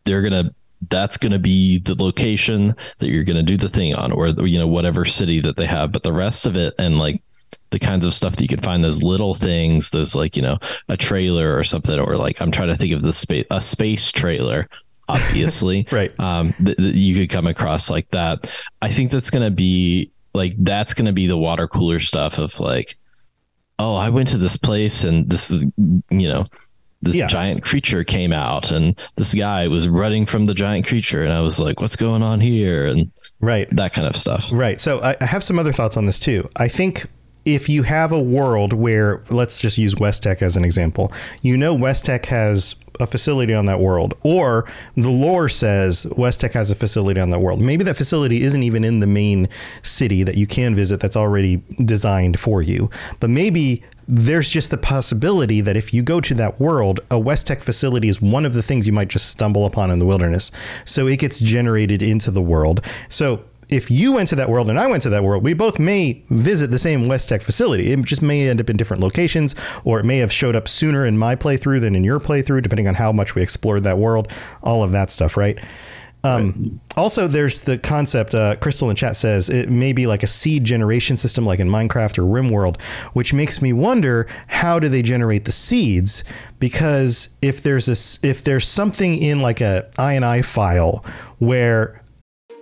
[0.04, 0.52] they're gonna
[0.88, 4.28] that's going to be the location that you're going to do the thing on or
[4.28, 5.92] you know whatever city that they have.
[5.92, 7.22] But the rest of it and like
[7.70, 10.58] the kinds of stuff that you can find those little things those like you know
[10.88, 14.10] a trailer or something or like i'm trying to think of the space a space
[14.12, 14.68] trailer
[15.08, 18.50] obviously right um that that you could come across like that
[18.82, 22.38] i think that's going to be like that's going to be the water cooler stuff
[22.38, 22.96] of like
[23.78, 26.44] oh i went to this place and this you know
[27.02, 27.28] this Yeah.
[27.28, 31.40] giant creature came out and this guy was running from the giant creature and i
[31.40, 33.10] was like what's going on here and
[33.40, 34.78] right that kind of stuff Right.
[34.78, 36.48] So I, I have some other thoughts on this too.
[36.56, 37.06] I think
[37.44, 41.56] if you have a world where, let's just use West Tek as an example, you
[41.56, 46.52] know West Tek has a facility on that world, or the lore says West Tek
[46.52, 47.60] has a facility on that world.
[47.60, 49.48] Maybe that facility isn't even in the main
[49.82, 52.90] city that you can visit that's already designed for you.
[53.18, 57.46] But maybe there's just the possibility that if you go to that world, a West
[57.46, 60.50] Tek facility is one of the things you might just stumble upon in the wilderness.
[60.84, 62.84] So it gets generated into the world.
[63.08, 65.78] So if you went to that world and I went to that world, we both
[65.78, 67.92] may visit the same West Tek facility.
[67.92, 69.54] It just may end up in different locations,
[69.84, 72.88] or it may have showed up sooner in my playthrough than in your playthrough, depending
[72.88, 74.30] on how much we explored that world.
[74.62, 75.58] All of that stuff, right?
[76.22, 78.34] Um, Also, there's the concept.
[78.34, 81.68] Uh, Crystal in chat says it may be like a seed generation system, like in
[81.70, 82.78] Minecraft or RimWorld,
[83.14, 86.22] which makes me wonder how do they generate the seeds?
[86.58, 91.02] Because if there's a s- if there's something in like a INI file
[91.38, 91.99] where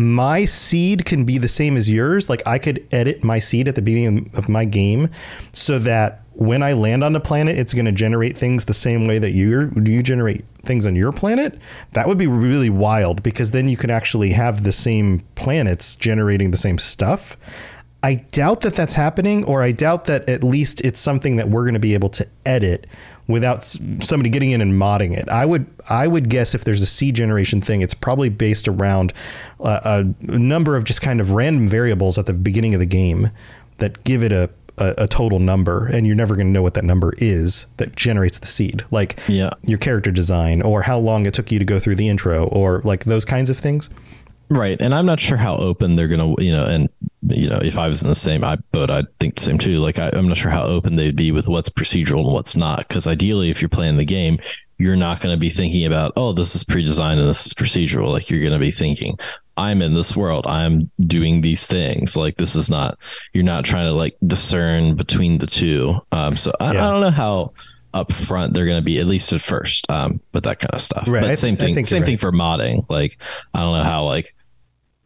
[0.00, 2.28] My seed can be the same as yours.
[2.28, 5.08] Like I could edit my seed at the beginning of my game
[5.52, 9.06] so that when I land on the planet, it's going to generate things the same
[9.06, 11.58] way that you you generate things on your planet.
[11.92, 16.50] That would be really wild because then you could actually have the same planets generating
[16.50, 17.36] the same stuff.
[18.02, 21.64] I doubt that that's happening, or I doubt that at least it's something that we're
[21.64, 22.86] going to be able to edit
[23.30, 25.28] without somebody getting in and modding it.
[25.28, 29.12] I would I would guess if there's a seed generation thing, it's probably based around
[29.60, 33.30] uh, a number of just kind of random variables at the beginning of the game
[33.78, 36.74] that give it a a, a total number, and you're never going to know what
[36.74, 39.50] that number is that generates the seed, like yeah.
[39.62, 42.80] your character design or how long it took you to go through the intro, or
[42.82, 43.90] like those kinds of things.
[44.50, 44.80] Right.
[44.80, 46.88] And I'm not sure how open they're going to, you know, and,
[47.28, 49.78] you know, if I was in the same I boat, I'd think the same too.
[49.78, 52.78] Like, I, I'm not sure how open they'd be with what's procedural and what's not.
[52.88, 54.40] Because ideally, if you're playing the game,
[54.78, 57.54] you're not going to be thinking about, oh, this is pre designed and this is
[57.54, 58.10] procedural.
[58.10, 59.16] Like, you're going to be thinking,
[59.56, 60.46] I'm in this world.
[60.48, 62.16] I'm doing these things.
[62.16, 62.98] Like, this is not,
[63.32, 65.94] you're not trying to like discern between the two.
[66.10, 67.52] Um, so I, I don't know how
[67.94, 71.08] upfront they're going to be at least at first um with that kind of stuff
[71.08, 71.22] Right.
[71.22, 73.18] But same thing same thing for modding like
[73.52, 74.32] i don't know how like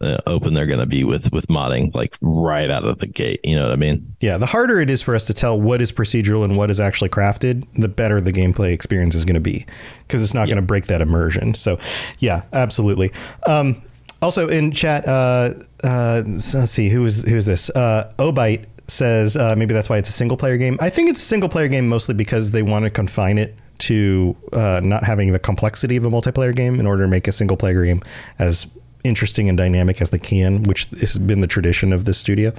[0.01, 3.41] uh, open they're going to be with with modding like right out of the gate
[3.45, 5.83] you know what i mean Yeah, the harder it is for us to tell what
[5.83, 9.41] is procedural and what is actually crafted, the better the gameplay experience is going to
[9.41, 9.67] be
[10.07, 11.55] because it's not going to break that immersion.
[11.55, 11.79] So,
[12.19, 13.13] yeah, absolutely.
[13.47, 13.83] Um,
[14.23, 17.69] also in chat, uh, uh, let's see who is who is this?
[17.71, 20.79] Uh, Obite says uh, maybe that's why it's a single player game.
[20.81, 24.35] I think it's a single player game mostly because they want to confine it to
[24.53, 27.57] uh, not having the complexity of a multiplayer game in order to make a single
[27.57, 28.03] player game
[28.39, 28.67] as
[29.05, 32.53] interesting and dynamic as they can, which has been the tradition of this studio.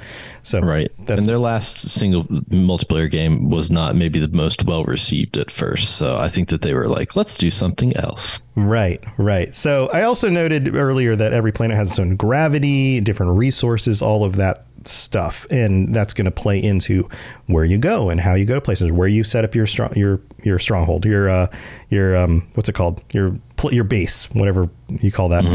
[0.44, 0.92] So right.
[1.10, 5.98] and their last single multiplayer game was not maybe the most well received at first.
[5.98, 8.42] So i think that they were like let's do something else.
[8.56, 9.54] Right, right.
[9.54, 14.24] So I also noted earlier that every planet has its own gravity, different resources, all
[14.24, 17.10] of that stuff, and that's going to play into
[17.48, 19.92] where you go and how you go to places, where you set up your strong
[19.96, 21.48] your your stronghold, your uh,
[21.90, 23.36] your um, what's it called, your
[23.70, 24.70] pl- your base, whatever
[25.02, 25.46] you call that.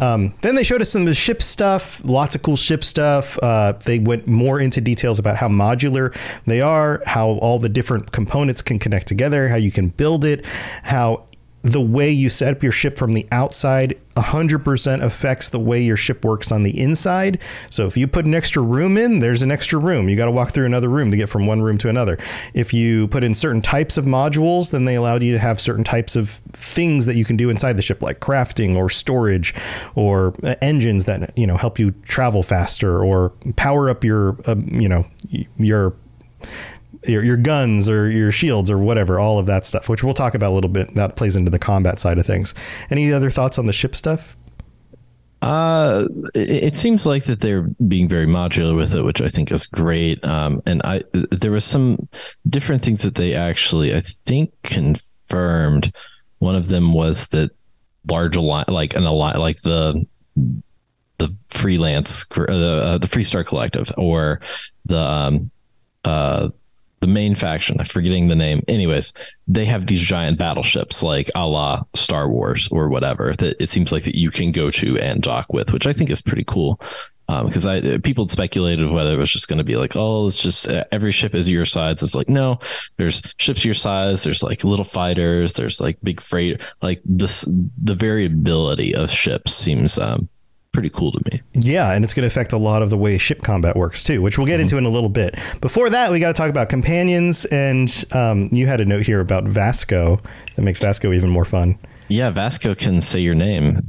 [0.00, 3.38] Um, then they showed us some of the ship stuff, lots of cool ship stuff.
[3.42, 8.12] Uh, they went more into details about how modular they are, how all the different
[8.12, 10.44] components can connect together, how you can build it,
[10.82, 11.24] how
[11.62, 15.96] the way you set up your ship from the outside 100% affects the way your
[15.96, 17.40] ship works on the inside.
[17.70, 20.08] So if you put an extra room in, there's an extra room.
[20.08, 22.18] You got to walk through another room to get from one room to another.
[22.54, 25.84] If you put in certain types of modules, then they allowed you to have certain
[25.84, 29.54] types of things that you can do inside the ship like crafting or storage
[29.94, 34.56] or uh, engines that, you know, help you travel faster or power up your uh,
[34.70, 35.06] you know,
[35.58, 35.94] your
[37.04, 40.34] your, your guns or your shields or whatever, all of that stuff, which we'll talk
[40.34, 40.94] about a little bit.
[40.94, 42.54] That plays into the combat side of things.
[42.90, 44.36] Any other thoughts on the ship stuff?
[45.42, 49.50] Uh, it, it seems like that they're being very modular with it, which I think
[49.50, 50.24] is great.
[50.24, 52.08] Um, and I there was some
[52.48, 55.92] different things that they actually I think confirmed.
[56.38, 57.50] One of them was that
[58.08, 60.06] large ali- like an ali- like the
[61.18, 64.40] the freelance uh, the uh, the Freestar Collective or
[64.86, 65.50] the um
[66.04, 66.48] uh
[67.02, 67.76] the main faction.
[67.80, 68.62] I'm forgetting the name.
[68.68, 69.12] Anyways,
[69.48, 73.90] they have these giant battleships like a la Star Wars or whatever that it seems
[73.90, 76.80] like that you can go to and dock with, which I think is pretty cool.
[77.26, 80.40] Because I people had speculated whether it was just going to be like, oh, it's
[80.40, 82.02] just uh, every ship is your size.
[82.02, 82.60] It's like no,
[82.98, 84.22] there's ships your size.
[84.22, 85.54] There's like little fighters.
[85.54, 86.60] There's like big freight.
[86.82, 90.28] Like this, the variability of ships seems um,
[90.72, 91.42] pretty cool to me.
[91.52, 94.22] Yeah, and it's going to affect a lot of the way ship combat works too,
[94.22, 95.38] which we'll get into in a little bit.
[95.60, 99.20] Before that, we got to talk about companions, and um, you had a note here
[99.20, 100.20] about Vasco
[100.56, 101.78] that makes Vasco even more fun.
[102.08, 103.80] Yeah, Vasco can say your name.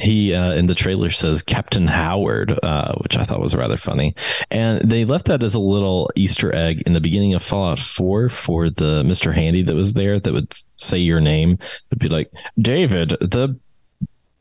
[0.00, 4.14] He uh, in the trailer says Captain Howard, uh, which I thought was rather funny.
[4.50, 8.30] And they left that as a little Easter egg in the beginning of Fallout 4
[8.30, 9.32] for the Mr.
[9.32, 11.58] Handy that was there that would say your name.
[11.90, 13.58] It'd be like David, the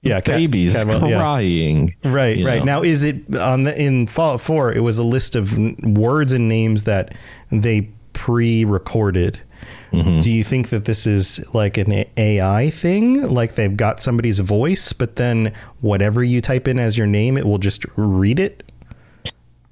[0.02, 0.20] yeah,
[0.76, 1.18] Cadwell, yeah.
[1.18, 1.96] crying.
[2.04, 2.60] Right, right.
[2.60, 2.80] know?
[2.80, 4.72] Now, is it on the in Fallout Four?
[4.72, 7.16] It was a list of words and names that
[7.52, 9.42] they pre-recorded.
[9.92, 10.20] Mm-hmm.
[10.20, 13.28] Do you think that this is like an AI thing?
[13.28, 17.46] Like they've got somebody's voice, but then whatever you type in as your name, it
[17.46, 18.64] will just read it?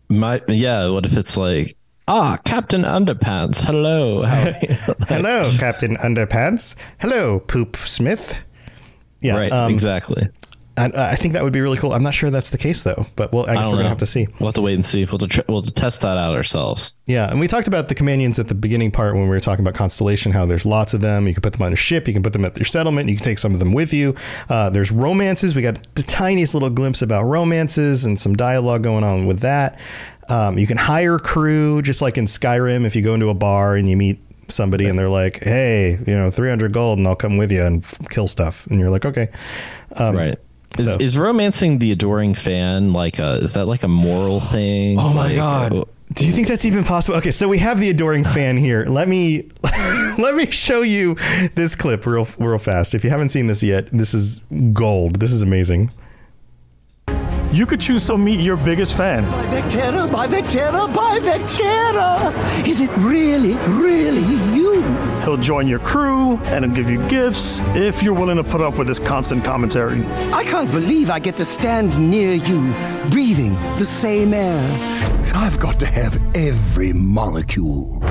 [0.09, 1.75] My yeah, what if it's like
[2.07, 4.53] ah Captain Underpants, hello, how
[5.07, 6.75] Hello, Captain Underpants.
[6.99, 8.43] Hello, Poop Smith.
[9.25, 10.29] Yeah, right, um, exactly.
[10.77, 11.93] I, I think that would be really cool.
[11.93, 13.97] I'm not sure that's the case though, but well, I guess don't we're gonna have
[13.99, 14.27] to see.
[14.39, 15.05] We'll have to wait and see.
[15.05, 16.93] We'll to, tr- we'll to test that out ourselves.
[17.05, 19.63] Yeah, and we talked about the companions at the beginning part when we were talking
[19.63, 21.27] about Constellation, how there's lots of them.
[21.27, 23.15] You can put them on a ship, you can put them at your settlement, you
[23.15, 24.15] can take some of them with you.
[24.49, 25.55] Uh, there's romances.
[25.55, 29.79] We got the tiniest little glimpse about romances and some dialogue going on with that.
[30.27, 32.85] Um, you can hire crew, just like in Skyrim.
[32.85, 36.15] If you go into a bar and you meet somebody and they're like, "Hey, you
[36.17, 39.05] know, 300 gold, and I'll come with you and f- kill stuff," and you're like,
[39.05, 39.29] "Okay."
[39.97, 40.37] Um, right.
[40.77, 44.97] Is, so- is romancing the adoring fan like a is that like a moral thing?
[44.99, 45.73] Oh my Like, god.
[45.73, 47.17] uh, Do you think that's even possible?
[47.17, 48.85] Okay, so we have the adoring fan here.
[48.85, 49.49] Let me
[50.17, 51.15] let me show you
[51.55, 52.93] this clip real real fast.
[52.93, 54.39] If you haven't seen this yet, this is
[54.73, 55.19] gold.
[55.19, 55.91] This is amazing.
[57.55, 59.23] You could choose to meet your biggest fan.
[59.49, 62.67] Vectera, by Vectera, by Vectera!
[62.67, 64.19] Is it really, really
[64.53, 64.81] you?
[65.21, 68.77] He'll join your crew and he'll give you gifts if you're willing to put up
[68.77, 70.05] with his constant commentary.
[70.33, 72.73] I can't believe I get to stand near you,
[73.09, 74.61] breathing the same air.
[75.33, 78.01] I've got to have every molecule.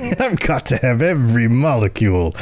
[0.18, 2.34] I've got to have every molecule.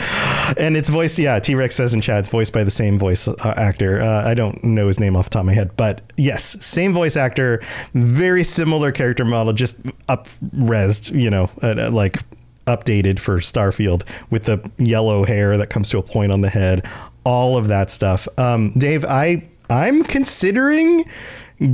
[0.56, 3.26] And it's voiced, yeah, T Rex says in chat, it's voiced by the same voice
[3.28, 4.00] uh, actor.
[4.00, 6.92] Uh, I don't know his name off the top of my head, but yes, same
[6.92, 7.62] voice actor,
[7.94, 12.18] very similar character model, just up resed, you know, uh, like
[12.66, 16.86] updated for Starfield with the yellow hair that comes to a point on the head,
[17.24, 18.28] all of that stuff.
[18.38, 21.04] Um, Dave, I I'm considering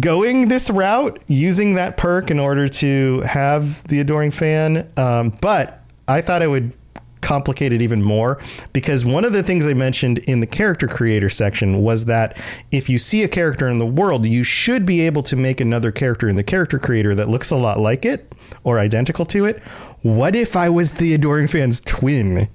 [0.00, 5.82] going this route using that perk in order to have the adoring fan um, but
[6.08, 6.72] i thought i would
[7.20, 8.38] complicate it even more
[8.74, 12.38] because one of the things they mentioned in the character creator section was that
[12.70, 15.90] if you see a character in the world you should be able to make another
[15.90, 18.30] character in the character creator that looks a lot like it
[18.62, 19.62] or identical to it.
[20.02, 22.48] What if i was the adoring fan's twin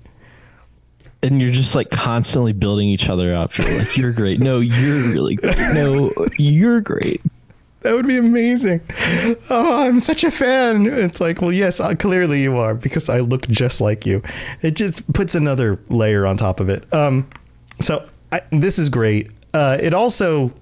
[1.21, 3.57] and you're just like constantly building each other up.
[3.57, 4.39] You're like, you're great.
[4.39, 5.57] No, you're really great.
[5.57, 7.21] No, you're great.
[7.81, 8.81] That would be amazing.
[9.49, 10.85] Oh, I'm such a fan.
[10.85, 14.21] It's like, well, yes, uh, clearly you are because I look just like you.
[14.61, 16.91] It just puts another layer on top of it.
[16.93, 17.29] Um,
[17.79, 19.31] so I, this is great.
[19.53, 20.53] Uh, it also,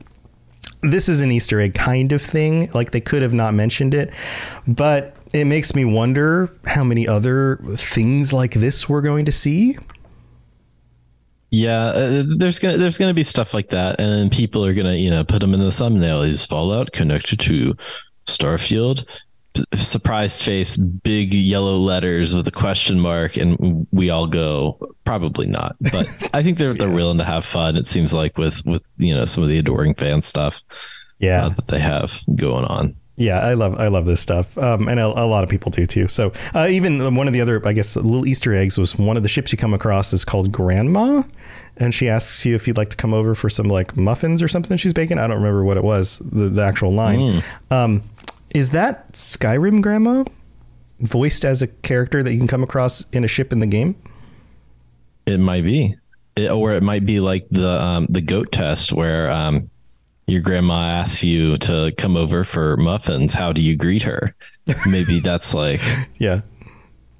[0.84, 2.70] this is an Easter egg kind of thing.
[2.74, 4.14] Like they could have not mentioned it,
[4.68, 9.76] but it makes me wonder how many other things like this we're going to see.
[11.50, 14.96] Yeah, uh, there's gonna there's gonna be stuff like that, and then people are gonna
[14.96, 16.22] you know put them in the thumbnail.
[16.22, 17.76] Is Fallout connected to
[18.26, 19.06] Starfield?
[19.54, 25.48] P- Surprised face, big yellow letters with a question mark, and we all go probably
[25.48, 25.78] not.
[25.80, 27.78] But I think they're they're willing to have fun.
[27.78, 30.62] It seems like with with you know some of the adoring fan stuff,
[31.20, 32.96] yeah, uh, that they have going on.
[33.20, 35.88] Yeah, I love I love this stuff, um, and a, a lot of people do
[35.88, 36.08] too.
[36.08, 39.24] So uh, even one of the other, I guess, little Easter eggs was one of
[39.24, 41.24] the ships you come across is called Grandma,
[41.78, 44.48] and she asks you if you'd like to come over for some like muffins or
[44.48, 45.18] something she's baking.
[45.18, 47.20] I don't remember what it was, the, the actual line.
[47.20, 47.44] Mm.
[47.72, 48.04] Um,
[48.54, 50.24] is that Skyrim Grandma,
[51.00, 53.96] voiced as a character that you can come across in a ship in the game?
[55.26, 55.96] It might be,
[56.36, 59.72] it, or it might be like the um, the goat test where um,
[60.28, 63.34] your grandma asks you to come over for muffins.
[63.34, 64.36] How do you greet her?
[64.86, 65.82] Maybe that's like
[66.18, 66.42] yeah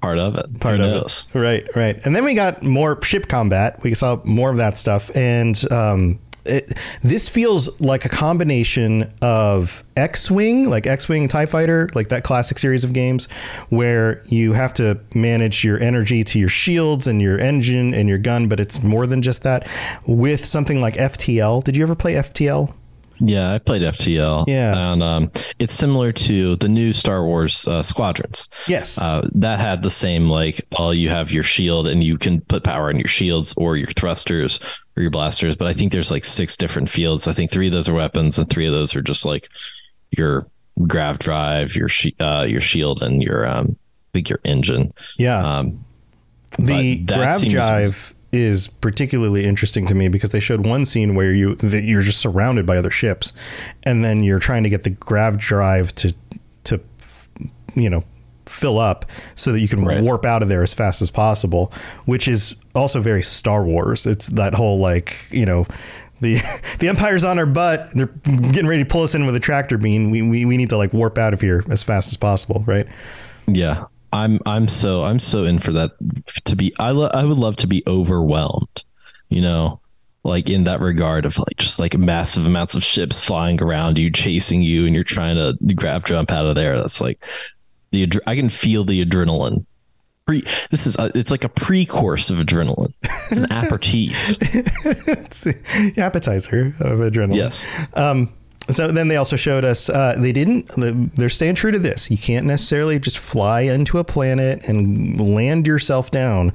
[0.00, 0.60] part of it.
[0.60, 1.26] part of it.
[1.34, 1.98] Right, right.
[2.06, 3.80] And then we got more ship combat.
[3.82, 9.84] We saw more of that stuff, and um, it, this feels like a combination of
[9.96, 13.26] X-wing, like X-wing Tie Fighter, like that classic series of games,
[13.70, 18.18] where you have to manage your energy to your shields and your engine and your
[18.18, 19.68] gun, but it's more than just that.
[20.06, 22.74] With something like FTL, did you ever play FTL?
[23.20, 24.44] Yeah, I played FTL.
[24.46, 24.92] Yeah.
[24.92, 28.48] and um, it's similar to the new Star Wars uh, Squadrons.
[28.66, 29.00] Yes.
[29.00, 32.64] uh, that had the same like, all you have your shield, and you can put
[32.64, 34.60] power in your shields or your thrusters
[34.96, 35.56] or your blasters.
[35.56, 37.26] But I think there's like six different fields.
[37.26, 39.48] I think three of those are weapons, and three of those are just like
[40.10, 40.46] your
[40.86, 44.92] grav drive, your shi uh, your shield, and your um, I think your engine.
[45.18, 45.40] Yeah.
[45.40, 45.84] Um,
[46.58, 51.54] the grav drive is particularly interesting to me because they showed one scene where you
[51.56, 53.32] that you're just surrounded by other ships,
[53.84, 56.14] and then you're trying to get the grav drive to
[56.64, 56.80] to
[57.74, 58.04] you know
[58.46, 59.04] fill up
[59.34, 60.02] so that you can right.
[60.02, 61.72] warp out of there as fast as possible,
[62.06, 64.06] which is also very Star Wars.
[64.06, 65.66] It's that whole like you know
[66.20, 66.38] the
[66.78, 69.78] the empire's on our butt they're getting ready to pull us in with a tractor
[69.78, 72.64] beam we, we we need to like warp out of here as fast as possible
[72.66, 72.88] right
[73.46, 75.92] yeah i'm i'm so i'm so in for that
[76.44, 78.84] to be i, lo- I would love to be overwhelmed
[79.28, 79.80] you know
[80.24, 84.10] like in that regard of like just like massive amounts of ships flying around you
[84.10, 86.78] chasing you and you're trying to grav jump out of there.
[86.78, 87.18] That's like
[87.90, 89.64] the i can feel the adrenaline.
[90.26, 92.92] Pre this is a, it's like a pre-course of adrenaline.
[93.02, 94.14] It's an aperitif.
[94.42, 97.36] It's the appetizer of adrenaline.
[97.36, 97.66] Yes.
[97.94, 98.32] Um
[98.70, 100.68] so then they also showed us uh, they didn't
[101.16, 105.66] they're staying true to this you can't necessarily just fly into a planet and land
[105.66, 106.52] yourself down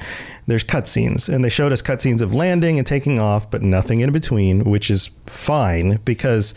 [0.48, 4.12] there's cutscenes and they showed us cutscenes of landing and taking off but nothing in
[4.12, 6.54] between which is fine because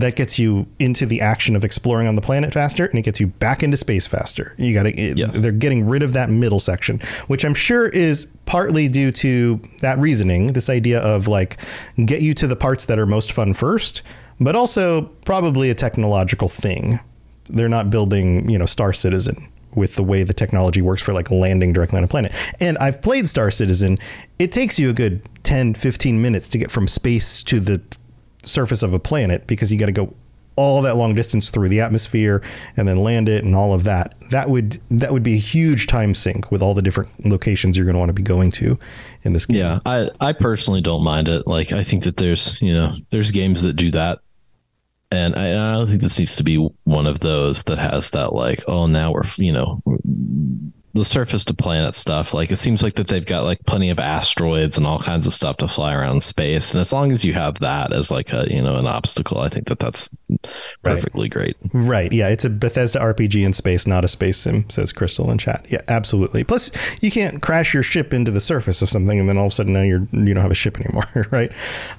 [0.00, 3.20] that gets you into the action of exploring on the planet faster and it gets
[3.20, 4.54] you back into space faster.
[4.58, 5.40] You got to yes.
[5.40, 9.98] they're getting rid of that middle section, which I'm sure is partly due to that
[9.98, 11.58] reasoning, this idea of like
[12.04, 14.02] get you to the parts that are most fun first,
[14.40, 17.00] but also probably a technological thing.
[17.48, 21.30] They're not building, you know, Star Citizen with the way the technology works for like
[21.30, 22.32] landing directly on a planet.
[22.60, 23.98] And I've played Star Citizen.
[24.38, 27.80] It takes you a good 10, 15 minutes to get from space to the
[28.42, 30.14] surface of a planet because you got to go
[30.56, 32.42] all that long distance through the atmosphere
[32.76, 35.86] and then land it and all of that that would that would be a huge
[35.86, 38.78] time sink with all the different locations you're going to want to be going to
[39.22, 42.60] in this game yeah i i personally don't mind it like i think that there's
[42.62, 44.20] you know there's games that do that
[45.10, 48.10] and I, and I don't think this needs to be one of those that has
[48.10, 49.82] that like oh now we're you know
[50.96, 52.34] the surface to planet stuff.
[52.34, 55.32] Like it seems like that they've got like plenty of asteroids and all kinds of
[55.32, 56.72] stuff to fly around space.
[56.72, 59.48] And as long as you have that as like a you know an obstacle, I
[59.48, 60.08] think that that's
[60.82, 61.30] perfectly right.
[61.30, 61.56] great.
[61.72, 62.12] Right.
[62.12, 62.28] Yeah.
[62.28, 64.68] It's a Bethesda RPG in space, not a space sim.
[64.70, 65.66] Says Crystal in chat.
[65.68, 65.82] Yeah.
[65.88, 66.44] Absolutely.
[66.44, 66.70] Plus,
[67.02, 69.54] you can't crash your ship into the surface of something and then all of a
[69.54, 71.04] sudden now you're you don't have a ship anymore.
[71.30, 71.50] Right.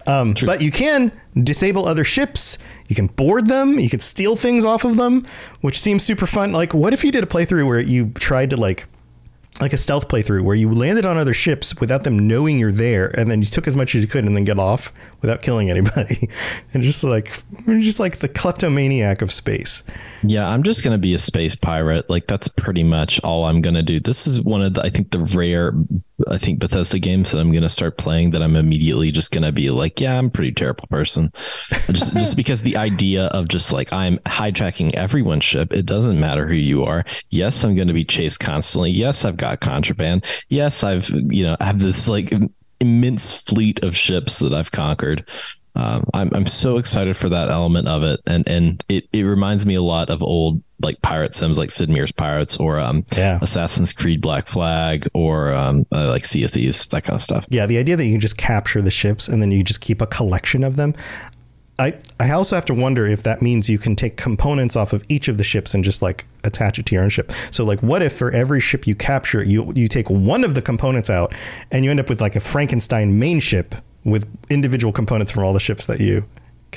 [0.08, 1.12] Um, but you can
[1.43, 2.58] disable other ships.
[2.88, 3.79] You can board them.
[3.79, 5.25] You can steal things off of them,
[5.61, 6.51] which seems super fun.
[6.51, 8.88] Like, what if you did a playthrough where you tried to like
[9.59, 13.07] like a stealth playthrough where you landed on other ships without them knowing you're there
[13.19, 15.69] and then you took as much as you could and then get off without killing
[15.69, 16.29] anybody
[16.73, 19.83] and just like just like the kleptomaniac of space
[20.23, 23.83] yeah i'm just to be a space pirate like that's pretty much all i'm to
[23.83, 25.73] do this is one of the i think the rare
[26.28, 29.43] i think bethesda games that i'm going to start playing that i'm immediately just going
[29.43, 31.32] to be like yeah i'm a pretty terrible person
[31.91, 36.47] just just because the idea of just like i'm hijacking everyone's ship it doesn't matter
[36.47, 40.26] who you are yes i'm going to be chased constantly yes i've got contraband.
[40.49, 42.34] Yes, I've you know I have this like
[42.80, 45.28] immense fleet of ships that I've conquered.
[45.76, 49.65] Um, I'm I'm so excited for that element of it, and and it, it reminds
[49.65, 53.39] me a lot of old like pirate sims like Sid Meier's Pirates or um, yeah.
[53.41, 57.45] Assassin's Creed Black Flag or um, uh, like Sea of Thieves, that kind of stuff.
[57.49, 60.01] Yeah, the idea that you can just capture the ships and then you just keep
[60.01, 60.93] a collection of them.
[61.80, 65.03] I, I also have to wonder if that means you can take components off of
[65.09, 67.32] each of the ships and just like attach it to your own ship.
[67.51, 70.61] So like what if for every ship you capture, you you take one of the
[70.61, 71.36] components out
[71.71, 73.75] and you end up with like a Frankenstein main ship
[74.05, 76.25] with individual components from all the ships that you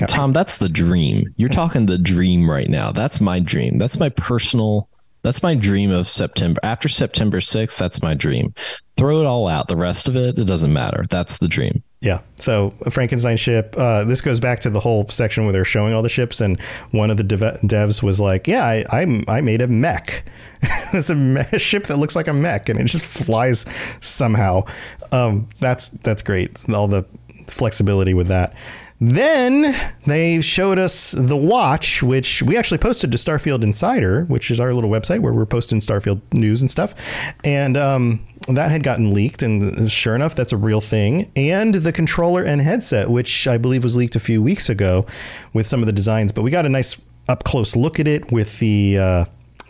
[0.08, 1.34] Tom, that's the dream.
[1.36, 2.92] You're talking the dream right now.
[2.92, 3.78] That's my dream.
[3.78, 4.88] That's my personal
[5.22, 6.60] that's my dream of September.
[6.62, 8.54] After September 6th, that's my dream.
[8.96, 9.68] Throw it all out.
[9.68, 11.04] The rest of it, it doesn't matter.
[11.10, 11.82] That's the dream.
[12.00, 12.20] Yeah.
[12.36, 13.74] So a Frankenstein ship.
[13.76, 16.58] Uh, this goes back to the whole section where they're showing all the ships, and
[16.92, 20.24] one of the dev- devs was like, "Yeah, I I, I made a mech.
[20.94, 23.66] it's a, me- ship that looks like a mech, and it just flies
[24.00, 24.64] somehow.
[25.12, 26.56] Um, that's that's great.
[26.70, 27.04] All the
[27.48, 28.54] flexibility with that."
[29.00, 29.74] Then
[30.06, 34.74] they showed us the watch, which we actually posted to Starfield Insider, which is our
[34.74, 36.94] little website where we're posting Starfield news and stuff.
[37.42, 41.32] And um, that had gotten leaked, and sure enough, that's a real thing.
[41.34, 45.06] And the controller and headset, which I believe was leaked a few weeks ago
[45.54, 46.30] with some of the designs.
[46.30, 48.98] But we got a nice up close look at it with the.
[48.98, 49.24] Uh,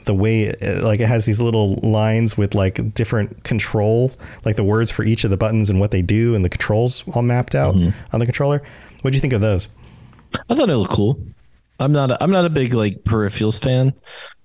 [0.07, 0.51] the way
[0.81, 4.11] like it has these little lines with like different control
[4.47, 7.05] like the words for each of the buttons and what they do and the controls
[7.15, 7.91] all mapped out mm-hmm.
[8.15, 8.63] on the controller
[9.03, 9.69] what do you think of those?
[10.49, 11.23] I thought it looked cool.
[11.79, 12.11] I'm not.
[12.11, 13.95] A, I'm not a big like peripherals fan.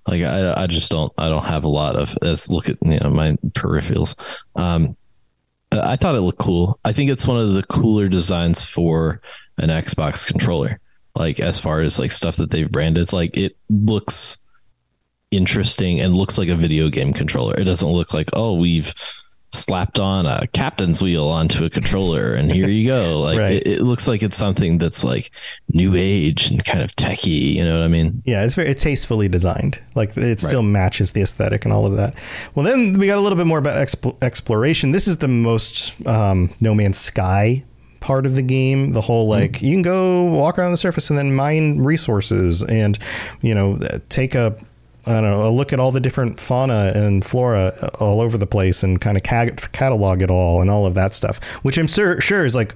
[0.06, 1.12] Like I, I just don't.
[1.18, 2.16] I don't have a lot of.
[2.22, 4.18] As look at you know my peripherals.
[4.54, 4.96] Um,
[5.72, 6.78] I thought it looked cool.
[6.84, 9.20] I think it's one of the cooler designs for
[9.58, 10.80] an Xbox controller.
[11.14, 14.40] Like as far as like stuff that they've branded, like it looks
[15.30, 17.54] interesting and looks like a video game controller.
[17.58, 18.94] It doesn't look like oh we've
[19.52, 23.52] slapped on a captain's wheel onto a controller and here you go like Right.
[23.54, 25.30] it, it looks like it's something that's like
[25.72, 28.82] new age and kind of techie you know what i mean Yeah, it's very it's
[28.82, 29.78] tastefully designed.
[29.94, 32.14] Like it still matches the aesthetic and all of that.
[32.54, 34.92] Well, then we got a little bit more about exp- exploration.
[34.92, 37.64] This is the most um, No Man's Sky
[38.00, 38.90] part of the game.
[38.92, 42.98] The whole like you can go walk around the surface and then mine resources and
[43.40, 43.78] you know
[44.10, 44.54] take a
[45.06, 48.46] I don't know a look at all the different fauna and flora all over the
[48.46, 51.86] place and kind of ca- catalog it all and all of that stuff, which I'm
[51.86, 52.74] sure sure is like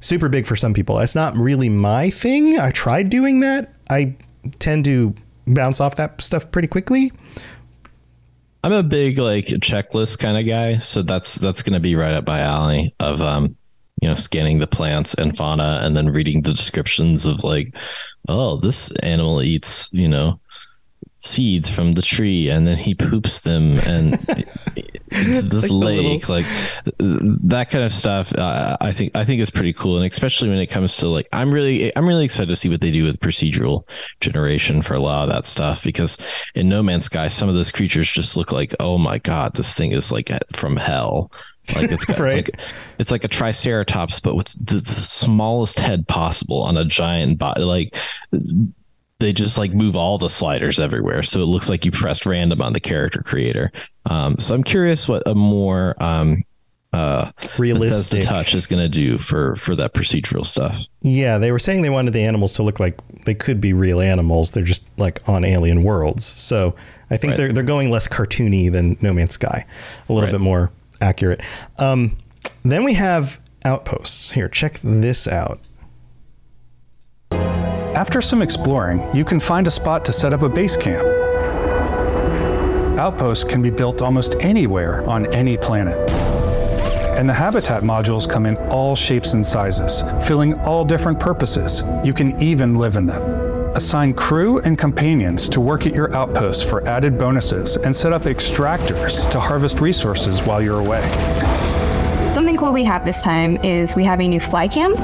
[0.00, 0.96] super big for some people.
[0.96, 2.58] That's not really my thing.
[2.58, 3.74] I tried doing that.
[3.90, 4.14] I
[4.60, 5.14] tend to
[5.46, 7.12] bounce off that stuff pretty quickly.
[8.62, 12.26] i'm a big like checklist kind of guy so that's that's gonna be right up
[12.26, 13.54] my alley of um
[14.00, 17.74] you know scanning the plants and fauna and then reading the descriptions of like
[18.28, 20.40] oh this animal eats you know
[21.24, 24.12] seeds from the tree and then he poops them and
[25.08, 26.44] this like lake like
[26.98, 30.58] that kind of stuff uh, i think i think is pretty cool and especially when
[30.58, 33.18] it comes to like i'm really i'm really excited to see what they do with
[33.20, 33.88] procedural
[34.20, 36.18] generation for a lot of that stuff because
[36.54, 39.72] in no man's sky some of those creatures just look like oh my god this
[39.74, 41.32] thing is like from hell
[41.74, 42.36] like it's, got, Right.
[42.36, 42.60] it's like
[42.98, 47.62] it's like a triceratops but with the, the smallest head possible on a giant body
[47.62, 47.96] like
[49.24, 52.60] they just like move all the sliders everywhere so it looks like you pressed random
[52.62, 53.72] on the character creator
[54.06, 56.42] um, so i'm curious what a more um,
[56.92, 58.20] uh, Realistic.
[58.20, 61.82] Bethesda touch is going to do for for that procedural stuff Yeah, they were saying
[61.82, 64.52] they wanted the animals to look like they could be real animals.
[64.52, 66.24] They're just like on alien worlds.
[66.24, 66.76] So
[67.10, 67.36] I think Right.
[67.36, 69.66] they're they're going less cartoony than No Man's Sky,
[70.08, 70.30] a little Right.
[70.32, 70.70] bit more
[71.00, 71.40] accurate.
[71.80, 72.16] Um,
[72.64, 74.30] then we have outposts.
[74.30, 75.58] Here, check this out.
[77.94, 81.06] After some exploring, you can find a spot to set up a base camp.
[82.98, 85.96] Outposts can be built almost anywhere on any planet.
[87.16, 91.84] And the habitat modules come in all shapes and sizes, filling all different purposes.
[92.02, 93.22] You can even live in them.
[93.76, 98.22] Assign crew and companions to work at your outposts for added bonuses and set up
[98.22, 101.63] extractors to harvest resources while you're away.
[102.34, 104.96] Something cool we have this time is we have a new fly cam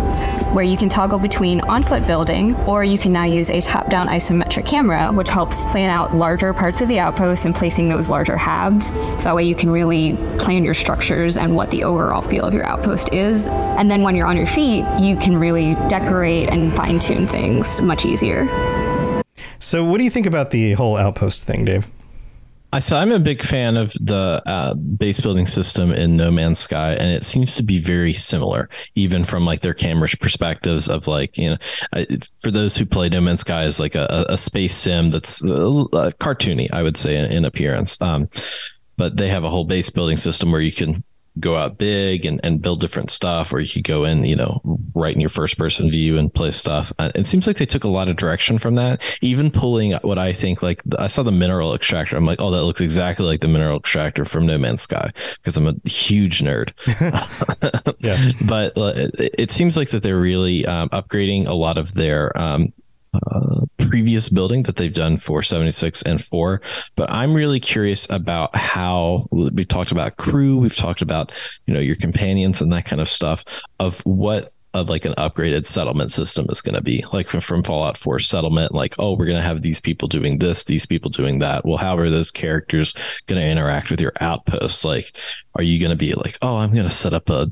[0.53, 3.89] where you can toggle between on foot building or you can now use a top
[3.89, 8.09] down isometric camera, which helps plan out larger parts of the outpost and placing those
[8.09, 8.89] larger halves.
[8.89, 12.53] So that way you can really plan your structures and what the overall feel of
[12.53, 13.47] your outpost is.
[13.47, 17.81] And then when you're on your feet, you can really decorate and fine tune things
[17.81, 18.49] much easier.
[19.61, 21.89] So, what do you think about the whole outpost thing, Dave?
[22.73, 26.61] I so I'm a big fan of the uh, base building system in No Man's
[26.61, 31.09] Sky, and it seems to be very similar, even from like their camera's perspectives of
[31.09, 31.57] like you know,
[31.93, 32.07] I,
[32.39, 36.13] for those who play No Man's Sky is like a, a space sim that's uh,
[36.21, 38.01] cartoony, I would say in, in appearance.
[38.01, 38.29] Um,
[38.97, 41.03] but they have a whole base building system where you can
[41.39, 44.61] go out big and, and build different stuff or you could go in you know
[44.95, 46.93] right in your first person view and play stuff.
[46.99, 49.01] Uh, it seems like they took a lot of direction from that.
[49.21, 52.17] Even pulling what i think like i saw the mineral extractor.
[52.17, 55.57] I'm like oh that looks exactly like the mineral extractor from no man's sky because
[55.57, 56.73] i'm a huge nerd.
[58.01, 58.33] Yeah.
[58.43, 62.37] But uh, it, it seems like that they're really um, upgrading a lot of their
[62.37, 62.73] um,
[63.13, 66.61] uh, previous building that they've done for 76 and 4
[66.95, 71.33] but i'm really curious about how we've talked about crew we've talked about
[71.67, 73.45] you know your companions and that kind of stuff
[73.81, 77.63] of what of like an upgraded settlement system is going to be like from, from
[77.63, 81.11] fallout 4 settlement like oh we're going to have these people doing this these people
[81.11, 81.65] doing that.
[81.65, 82.95] Well how are those characters
[83.27, 84.85] going to interact with your outposts?
[84.85, 85.17] Like
[85.57, 87.51] are you going to be like oh i'm going to set up a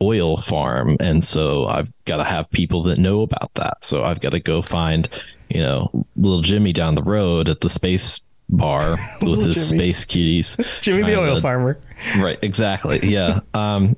[0.00, 4.20] oil farm and so i've got to have people that know about that so i've
[4.20, 5.08] got to go find
[5.48, 9.78] you know little jimmy down the road at the space bar with his Jimmy.
[9.92, 11.78] space keys Jimmy the oil to- farmer.
[12.18, 13.96] right exactly yeah um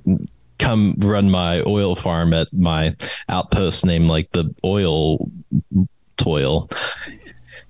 [0.59, 2.94] come run my oil farm at my
[3.28, 5.30] outpost named like the oil
[6.16, 6.68] toil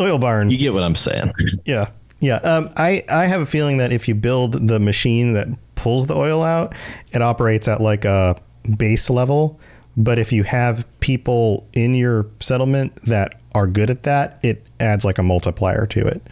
[0.01, 0.51] Oil barn.
[0.51, 1.33] you get what i'm saying
[1.65, 1.91] Yeah.
[2.23, 2.35] Yeah.
[2.37, 5.49] Um, I, I have a feeling that if you build the machine that
[5.81, 6.75] pulls the oil out,
[7.13, 8.41] it operates at like a
[8.77, 9.59] base level.
[9.97, 15.05] But if you have people in your settlement that are good at that, it adds
[15.05, 16.23] like a multiplier to it.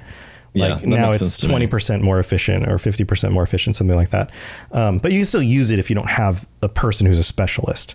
[0.54, 1.52] Yeah, Like that now it's sense to me.
[1.52, 4.30] twenty percent more efficient or fifty percent more efficient, something like that.
[4.72, 7.22] Um, but you can still use it if you don't have a person who's a
[7.24, 7.94] specialist.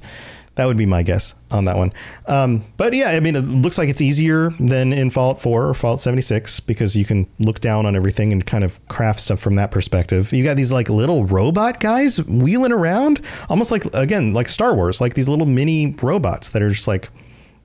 [0.56, 1.92] That would be my guess on that one.
[2.28, 5.74] Um, but yeah, I mean, it looks like it's easier than in Fallout 4 or
[5.74, 9.56] Fallout 76 because you can look down on everything and kind of craft stuff from
[9.56, 10.32] that perspective.
[10.32, 15.02] You got these like little robot guys wheeling around, almost like, again, like Star Wars,
[15.02, 17.10] like these little mini robots that are just like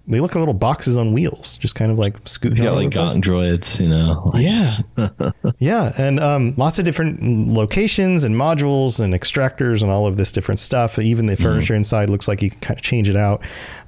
[0.09, 2.65] they look like little boxes on wheels, just kind of like scooting.
[2.65, 2.89] Yeah, like.
[2.89, 4.33] Gonk droids, you know.
[4.35, 5.33] Yeah.
[5.59, 10.33] yeah, and um, lots of different locations and modules and extractors and all of this
[10.33, 10.99] different stuff.
[10.99, 13.43] Even the furniture inside looks like you can kind of change it out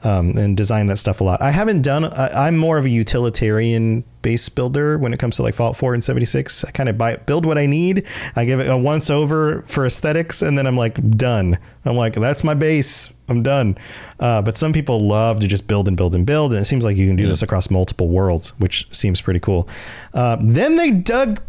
[0.05, 1.41] um, and design that stuff a lot.
[1.41, 2.05] I haven't done.
[2.05, 5.95] I, I'm more of a utilitarian base builder when it comes to like Fallout 4
[5.95, 6.65] and 76.
[6.65, 8.07] I kind of buy build what I need.
[8.37, 11.59] I give it a once over for aesthetics, and then I'm like done.
[11.85, 13.11] I'm like that's my base.
[13.31, 13.79] I'm done.
[14.19, 16.85] Uh, but some people love to just build and build and build, and it seems
[16.85, 19.69] like you can do this across multiple worlds, which seems pretty cool.
[20.13, 21.41] Uh, then they dug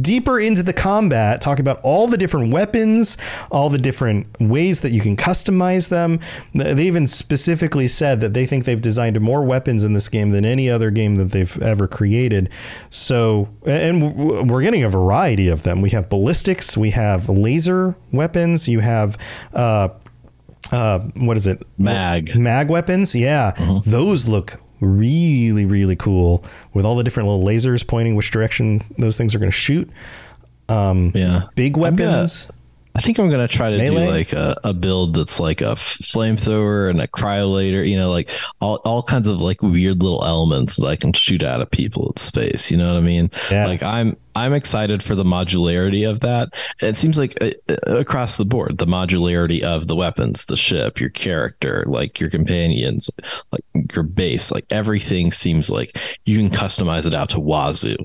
[0.00, 3.16] deeper into the combat, talking about all the different weapons,
[3.50, 6.20] all the different ways that you can customize them.
[6.54, 10.44] They even specifically said that they think they've designed more weapons in this game than
[10.44, 12.50] any other game that they've ever created.
[12.90, 15.80] So, and we're getting a variety of them.
[15.80, 19.18] We have ballistics, we have laser weapons, you have.
[19.52, 19.90] Uh,
[20.72, 21.62] uh, what is it?
[21.78, 22.36] Mag.
[22.36, 23.14] Mag weapons.
[23.14, 23.52] Yeah.
[23.84, 29.16] Those look really, really cool with all the different little lasers pointing which direction those
[29.16, 29.90] things are going to shoot.
[30.68, 31.48] Um, yeah.
[31.54, 32.48] Big weapons.
[32.94, 34.06] I think I'm gonna try to Melee?
[34.06, 38.30] do like a, a build that's like a flamethrower and a cryolator, you know, like
[38.60, 42.10] all, all kinds of like weird little elements that I can shoot out of people
[42.10, 42.70] in space.
[42.70, 43.30] You know what I mean?
[43.50, 43.66] Yeah.
[43.66, 46.54] Like I'm I'm excited for the modularity of that.
[46.80, 51.00] It seems like uh, uh, across the board, the modularity of the weapons, the ship,
[51.00, 53.10] your character, like your companions,
[53.52, 53.64] like
[53.94, 57.96] your base, like everything seems like you can customize it out to wazoo,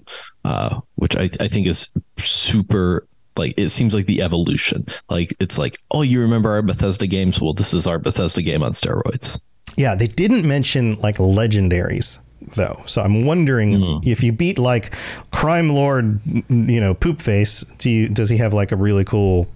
[0.44, 3.08] uh, which I, I think is super
[3.38, 4.86] like it seems like the evolution.
[5.10, 7.42] Like it's like, oh, you remember our Bethesda games?
[7.42, 9.40] Well, this is our Bethesda game on steroids.
[9.78, 12.20] Yeah, they didn't mention like legendaries
[12.56, 12.84] though.
[12.86, 13.98] So I'm wondering hmm.
[14.04, 14.94] if you beat like
[15.32, 19.04] crime lord, mm, you know, poop face, do you, does he have like a really
[19.04, 19.48] cool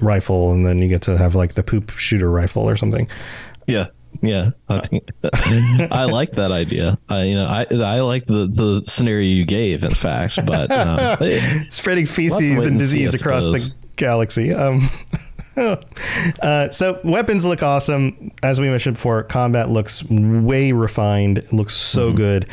[0.00, 3.08] rifle and then you get to have like the poop shooter rifle or something?
[3.66, 3.88] Yeah.
[4.20, 6.98] Yeah, I like that idea.
[7.08, 9.82] I, you know, I I like the the scenario you gave.
[9.84, 11.16] In fact, but um,
[11.68, 14.52] spreading we'll have to feces and disease across the galaxy.
[14.52, 14.88] Um,
[16.42, 18.30] uh, so weapons look awesome.
[18.42, 21.44] As we mentioned before, combat looks way refined.
[21.52, 22.16] Looks so Mm-hmm.
[22.16, 22.46] good.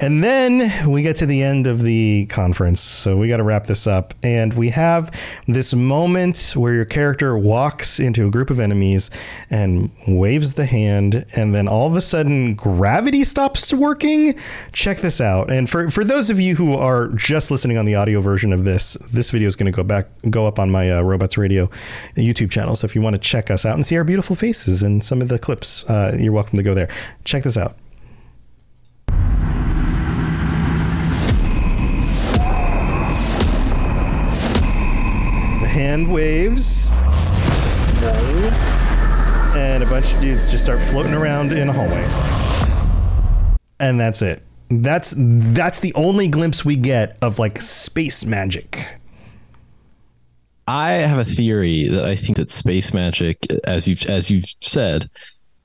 [0.00, 2.80] And then we get to the end of the conference.
[2.80, 4.14] So we got to wrap this up.
[4.22, 5.10] And we have
[5.46, 9.10] this moment where your character walks into a group of enemies
[9.50, 11.26] and waves the hand.
[11.36, 14.38] And then all of a sudden, gravity stops working.
[14.72, 15.52] Check this out.
[15.52, 18.64] And for, for those of you who are just listening on the audio version of
[18.64, 21.66] this, this video is going to go back, go up on my uh, Robots Radio
[22.16, 22.74] YouTube channel.
[22.74, 25.20] So if you want to check us out and see our beautiful faces and some
[25.20, 26.88] of the clips, uh, you're welcome to go there.
[27.24, 27.76] Check this out.
[35.90, 36.92] Hand waves.
[39.56, 42.04] And a bunch of dudes just start floating around in a hallway.
[43.80, 44.44] And that's it.
[44.68, 48.86] That's that's the only glimpse we get of like space magic.
[50.68, 55.10] I have a theory that I think that space magic, as you've as you've said,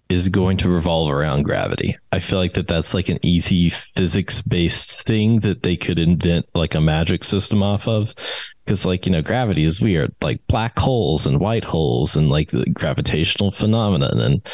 [0.09, 1.97] is going to revolve around gravity.
[2.11, 6.45] I feel like that that's like an easy physics based thing that they could invent
[6.53, 8.13] like a magic system off of.
[8.63, 12.51] Because like you know, gravity is weird, like black holes and white holes and like
[12.51, 14.49] the gravitational phenomenon and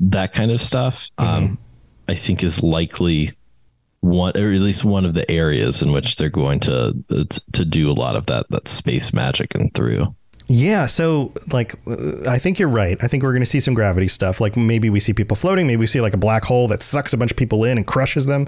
[0.00, 1.06] that kind of stuff.
[1.18, 1.58] Um,
[2.08, 3.32] I think is likely
[4.00, 6.94] one or at least one of the areas in which they're going to
[7.52, 10.14] to do a lot of that that space magic and through.
[10.46, 13.02] Yeah, so like uh, I think you're right.
[13.02, 14.40] I think we're going to see some gravity stuff.
[14.42, 15.66] Like maybe we see people floating.
[15.66, 17.86] Maybe we see like a black hole that sucks a bunch of people in and
[17.86, 18.46] crushes them.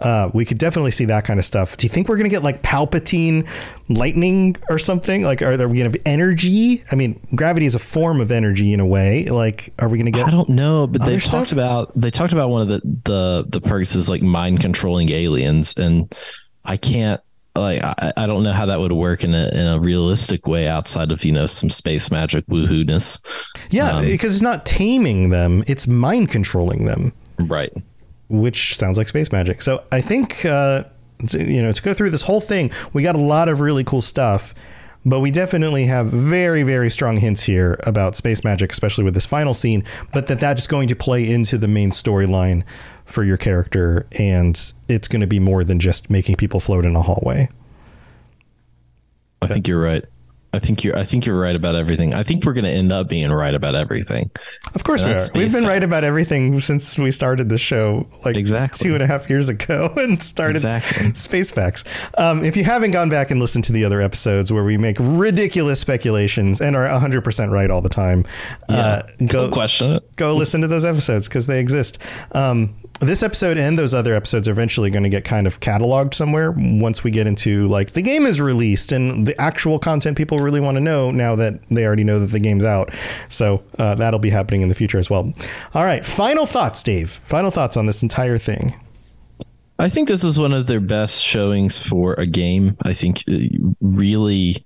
[0.00, 1.76] Uh, we could definitely see that kind of stuff.
[1.76, 3.46] Do you think we're going to get like Palpatine
[3.90, 5.22] lightning or something?
[5.22, 6.82] Like, are there going to have energy?
[6.90, 9.26] I mean, gravity is a form of energy in a way.
[9.26, 10.26] Like, are we going to get?
[10.26, 13.60] I don't know, but they talked about they talked about one of the the the
[13.60, 16.10] perks is like mind controlling aliens, and
[16.64, 17.20] I can't
[17.56, 20.66] like I, I don't know how that would work in a in a realistic way
[20.66, 23.20] outside of you know some space magic woohoo-ness.
[23.70, 27.12] Yeah, Um, because it's not taming them; it's mind controlling them.
[27.38, 27.72] Right.
[28.28, 29.62] Which sounds like space magic.
[29.62, 30.84] So I think uh,
[31.32, 34.00] you know to go through this whole thing, we got a lot of really cool
[34.00, 34.54] stuff.
[35.06, 39.26] But we definitely have very, very strong hints here about space magic, especially with this
[39.26, 39.84] final scene.
[40.14, 42.64] But that that's going to play into the main storyline
[43.14, 46.96] for your character, and it's going to be more than just making people float in
[46.96, 47.48] a hallway.
[49.40, 50.04] I think you're right.
[50.52, 50.96] I think you're.
[50.96, 52.14] I think you're right about everything.
[52.14, 54.30] I think we're going to end up being right about everything.
[54.76, 55.20] Of course we are.
[55.34, 58.88] We've been right about everything since we started the show, like Exactly.
[58.88, 60.62] two and a half years ago, and started
[61.16, 61.82] Space Facts.
[62.18, 64.96] Um, if you haven't gone back and listened to the other episodes where we make
[65.00, 68.24] ridiculous speculations and are 100% right all the time,
[68.68, 70.14] uh, go question it.
[70.14, 71.98] Go listen to those episodes because they exist.
[72.30, 76.14] Um, this episode and those other episodes are eventually going to get kind of cataloged
[76.14, 80.38] somewhere once we get into like the game is released and the actual content people
[80.38, 82.92] really want to know now that they already know that the game's out.
[83.28, 85.32] So uh, that'll be happening in the future as well.
[85.74, 87.10] All right, final thoughts, Dave.
[87.10, 88.74] Final thoughts on this entire thing.
[89.78, 92.76] I think this is one of their best showings for a game.
[92.84, 93.38] I think uh,
[93.80, 94.64] really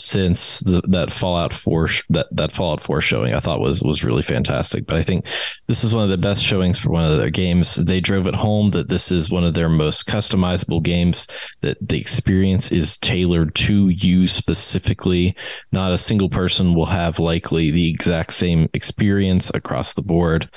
[0.00, 4.22] since the, that Fallout 4 that that Fallout 4 showing I thought was was really
[4.22, 4.86] fantastic.
[4.86, 5.26] But I think
[5.66, 7.76] this is one of the best showings for one of their games.
[7.76, 11.26] They drove it home that this is one of their most customizable games
[11.60, 15.36] that the experience is tailored to you specifically.
[15.72, 20.48] Not a single person will have likely the exact same experience across the board.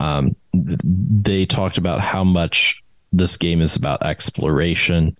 [0.00, 2.82] Um, they talked about how much
[3.12, 5.16] this game is about exploration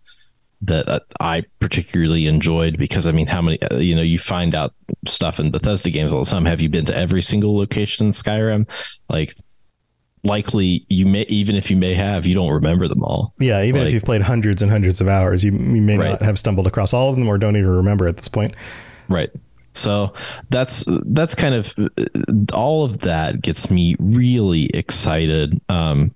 [0.67, 4.55] that uh, I particularly enjoyed because I mean, how many, uh, you know, you find
[4.55, 4.75] out
[5.07, 6.45] stuff in Bethesda games all the time.
[6.45, 8.69] Have you been to every single location in Skyrim?
[9.09, 9.37] Like,
[10.23, 13.35] likely you may, even if you may have, you don't remember them all.
[13.39, 16.11] Yeah, even if you've played hundreds and hundreds of hours, you, you may Right.
[16.13, 18.55] not have stumbled across all of them or don't even remember at this point.
[19.09, 19.31] Right.
[19.75, 20.15] So
[20.51, 21.75] that's that's kind of
[22.53, 26.15] all of that gets me really excited um,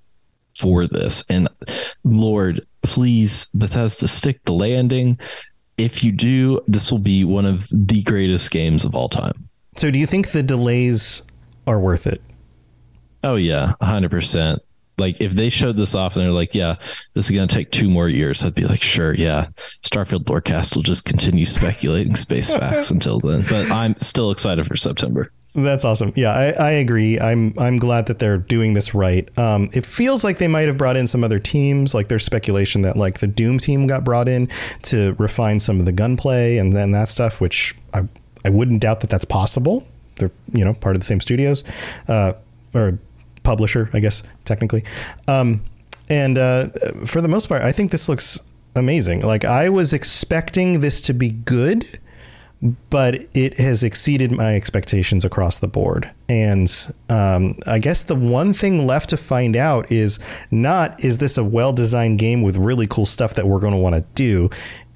[0.58, 1.24] for this.
[1.28, 1.48] And
[2.04, 5.18] Lord, please Bethesda stick the landing.
[5.76, 9.48] If you do, this will be one of the greatest games of all time.
[9.76, 11.22] So do you think the delays
[11.66, 12.20] are worth it?
[13.22, 14.60] Oh yeah, hundred percent.
[14.96, 16.76] Like if they showed this off and they're like, "Yeah,
[17.14, 19.46] this is going to take two more years," I'd be like, "Sure, yeah."
[19.84, 23.44] Starfield Lorecast will just continue speculating space facts until then.
[23.48, 25.32] But I'm still excited for September.
[25.62, 26.12] That's awesome.
[26.16, 27.18] Yeah, I, I agree.
[27.18, 29.28] I'm I'm glad that they're doing this right.
[29.38, 31.94] Um, it feels like they might have brought in some other teams.
[31.94, 34.48] Like there's speculation that like the Doom team got brought in
[34.82, 38.02] to refine some of the gunplay and then that stuff, which I
[38.44, 39.86] I wouldn't doubt that that's possible.
[40.16, 41.64] They're you know part of the same studios,
[42.08, 42.34] uh,
[42.74, 42.98] or
[43.42, 44.84] publisher, I guess technically.
[45.26, 45.62] Um,
[46.10, 46.68] and uh,
[47.04, 48.40] for the most part, I think this looks
[48.76, 49.20] amazing.
[49.20, 51.98] Like I was expecting this to be good
[52.90, 56.10] but it has exceeded my expectations across the board.
[56.28, 56.68] And
[57.08, 60.18] um, I guess the one thing left to find out is
[60.50, 63.78] not is this a well designed game with really cool stuff that we're going to
[63.78, 64.50] want to do?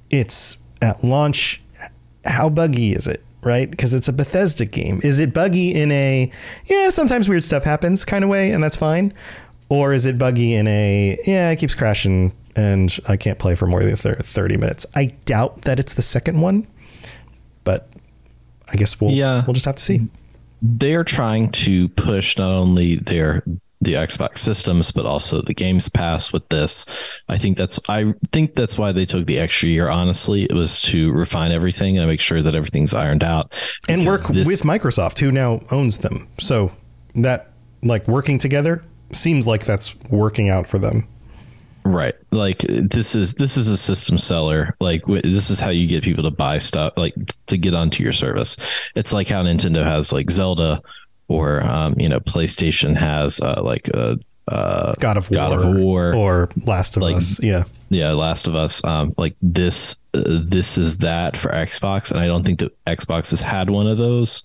[0.09, 1.61] It's at launch,
[2.25, 3.23] how buggy is it?
[3.41, 3.69] Right?
[3.69, 4.99] Because it's a Bethesda game.
[5.03, 6.31] Is it buggy in a,
[6.65, 9.13] yeah, sometimes weird stuff happens kind of way, and that's fine?
[9.67, 13.67] Or is it buggy in a, yeah, it keeps crashing and I can't play for
[13.67, 14.85] more than 30 minutes?
[14.95, 16.67] I doubt that it's the second one
[17.63, 17.89] but
[18.71, 19.43] I guess we'll Yeah.
[19.45, 20.07] we'll just have to see.
[20.61, 23.43] They're trying to push not only their
[23.81, 26.85] the Xbox systems but also the Games Pass with this.
[27.27, 29.89] I think that's I think that's why they took the extra year.
[29.89, 33.51] Honestly, it was to refine everything and make sure that everything's ironed out
[33.89, 36.27] And work this- with Microsoft, who now owns them.
[36.39, 36.71] So
[37.15, 37.49] that
[37.81, 41.05] like working together seems like that's working out for them.
[41.85, 42.15] Right.
[42.31, 44.75] Like this is this is a system seller.
[44.79, 47.13] Like w- this is how you get people to buy stuff like
[47.47, 48.57] to get onto your service.
[48.95, 50.81] It's like how Nintendo has like Zelda
[51.27, 54.15] or um, you know PlayStation has uh, like uh,
[54.47, 57.41] uh, God of God War of War or Last of like, Us.
[57.41, 57.63] Yeah.
[57.89, 58.83] Yeah, Last of Us.
[58.83, 63.29] Um, like this, uh, this is that for Xbox, and I don't think that Xbox
[63.31, 64.43] has had one of those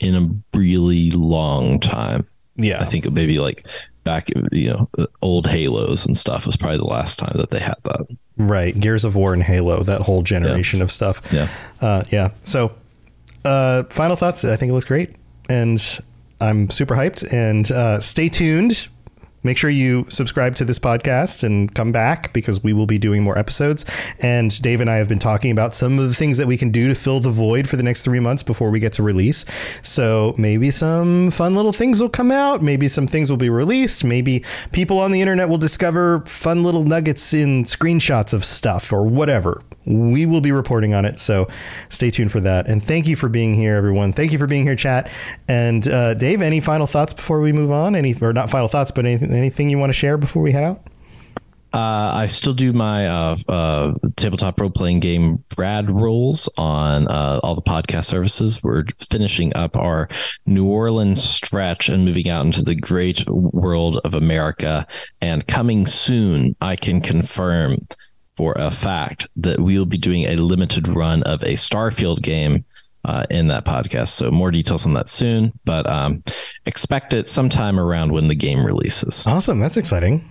[0.00, 2.26] in a really long time.
[2.56, 3.66] Yeah, I think maybe like
[4.04, 7.60] back, you know, uh, old Halos and stuff was probably the last time that they
[7.60, 8.06] had that.
[8.36, 8.78] Right.
[8.78, 11.22] Gears of War and Halo, that whole generation of stuff.
[11.32, 11.48] Yeah.
[11.80, 12.30] Uh, yeah.
[12.40, 12.72] So,
[13.44, 14.44] uh, final thoughts.
[14.44, 15.16] I think it looks great.
[15.48, 15.80] And
[16.40, 17.32] I'm super hyped.
[17.32, 18.88] And uh, stay tuned.
[19.44, 23.22] Make sure you subscribe to this podcast and come back because we will be doing
[23.22, 23.84] more episodes.
[24.20, 26.70] And Dave and I have been talking about some of the things that we can
[26.70, 29.44] do to fill the void for the next three months before we get to release.
[29.82, 32.62] So maybe some fun little things will come out.
[32.62, 34.02] Maybe some things will be released.
[34.02, 34.42] Maybe
[34.72, 39.62] people on the internet will discover fun little nuggets in screenshots of stuff or whatever.
[39.86, 41.20] We will be reporting on it.
[41.20, 41.46] So
[41.90, 42.66] stay tuned for that.
[42.66, 44.14] And thank you for being here, everyone.
[44.14, 45.10] Thank you for being here, chat.
[45.46, 47.94] And uh, Dave, any final thoughts before we move on?
[47.94, 50.64] Any or not final thoughts, but anything, anything you want to share before we head
[50.64, 50.86] out?
[51.74, 57.40] Uh, I still do my uh, uh, tabletop role playing game Rad Rolls on uh,
[57.42, 58.62] all the podcast services.
[58.62, 60.08] We're finishing up our
[60.46, 64.86] New Orleans stretch and moving out into the great world of America.
[65.20, 67.88] And coming soon, I can confirm
[68.36, 72.64] for a fact that we will be doing a limited run of a Starfield game
[73.04, 74.08] uh, in that podcast.
[74.08, 76.22] So more details on that soon, but um,
[76.66, 79.26] expect it sometime around when the game releases.
[79.26, 79.60] Awesome.
[79.60, 80.28] That's exciting.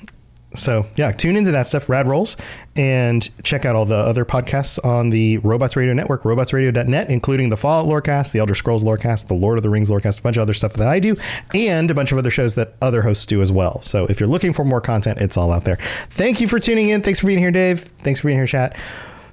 [0.55, 2.37] So yeah, tune into that stuff, Rad Rolls,
[2.75, 7.57] and check out all the other podcasts on the Robots Radio Network, robotsradio.net, including the
[7.57, 10.41] Fallout Lorecast, the Elder Scrolls Lorecast, the Lord of the Rings Lorecast, a bunch of
[10.41, 11.15] other stuff that I do,
[11.55, 13.81] and a bunch of other shows that other hosts do as well.
[13.81, 15.77] So if you're looking for more content, it's all out there.
[16.09, 17.01] Thank you for tuning in.
[17.01, 17.81] Thanks for being here, Dave.
[18.03, 18.77] Thanks for being here, chat.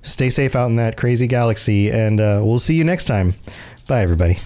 [0.02, 3.34] Stay safe out in that crazy galaxy, and uh, we'll see you next time.
[3.86, 4.38] Bye, everybody.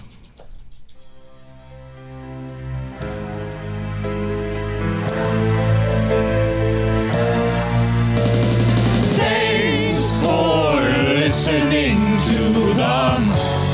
[8.85, 10.81] Thanks for
[11.15, 12.37] listening to
[12.73, 12.73] the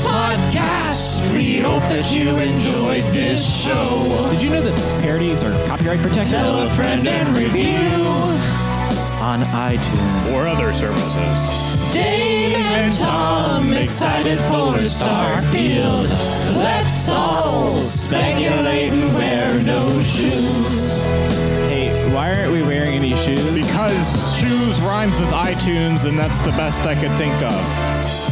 [0.06, 1.32] podcast.
[1.32, 4.28] We hope that you enjoyed this show.
[4.30, 6.28] Did you know that parodies are copyright protected?
[6.28, 7.88] Tell a friend and review
[9.20, 11.71] on iTunes or other services.
[11.92, 16.08] Dave and Tom excited for Starfield.
[16.56, 21.04] Let's all speculate and wear no shoes.
[21.68, 23.54] Hey, why aren't we wearing any shoes?
[23.54, 28.31] Because shoes rhymes with iTunes, and that's the best I could think of.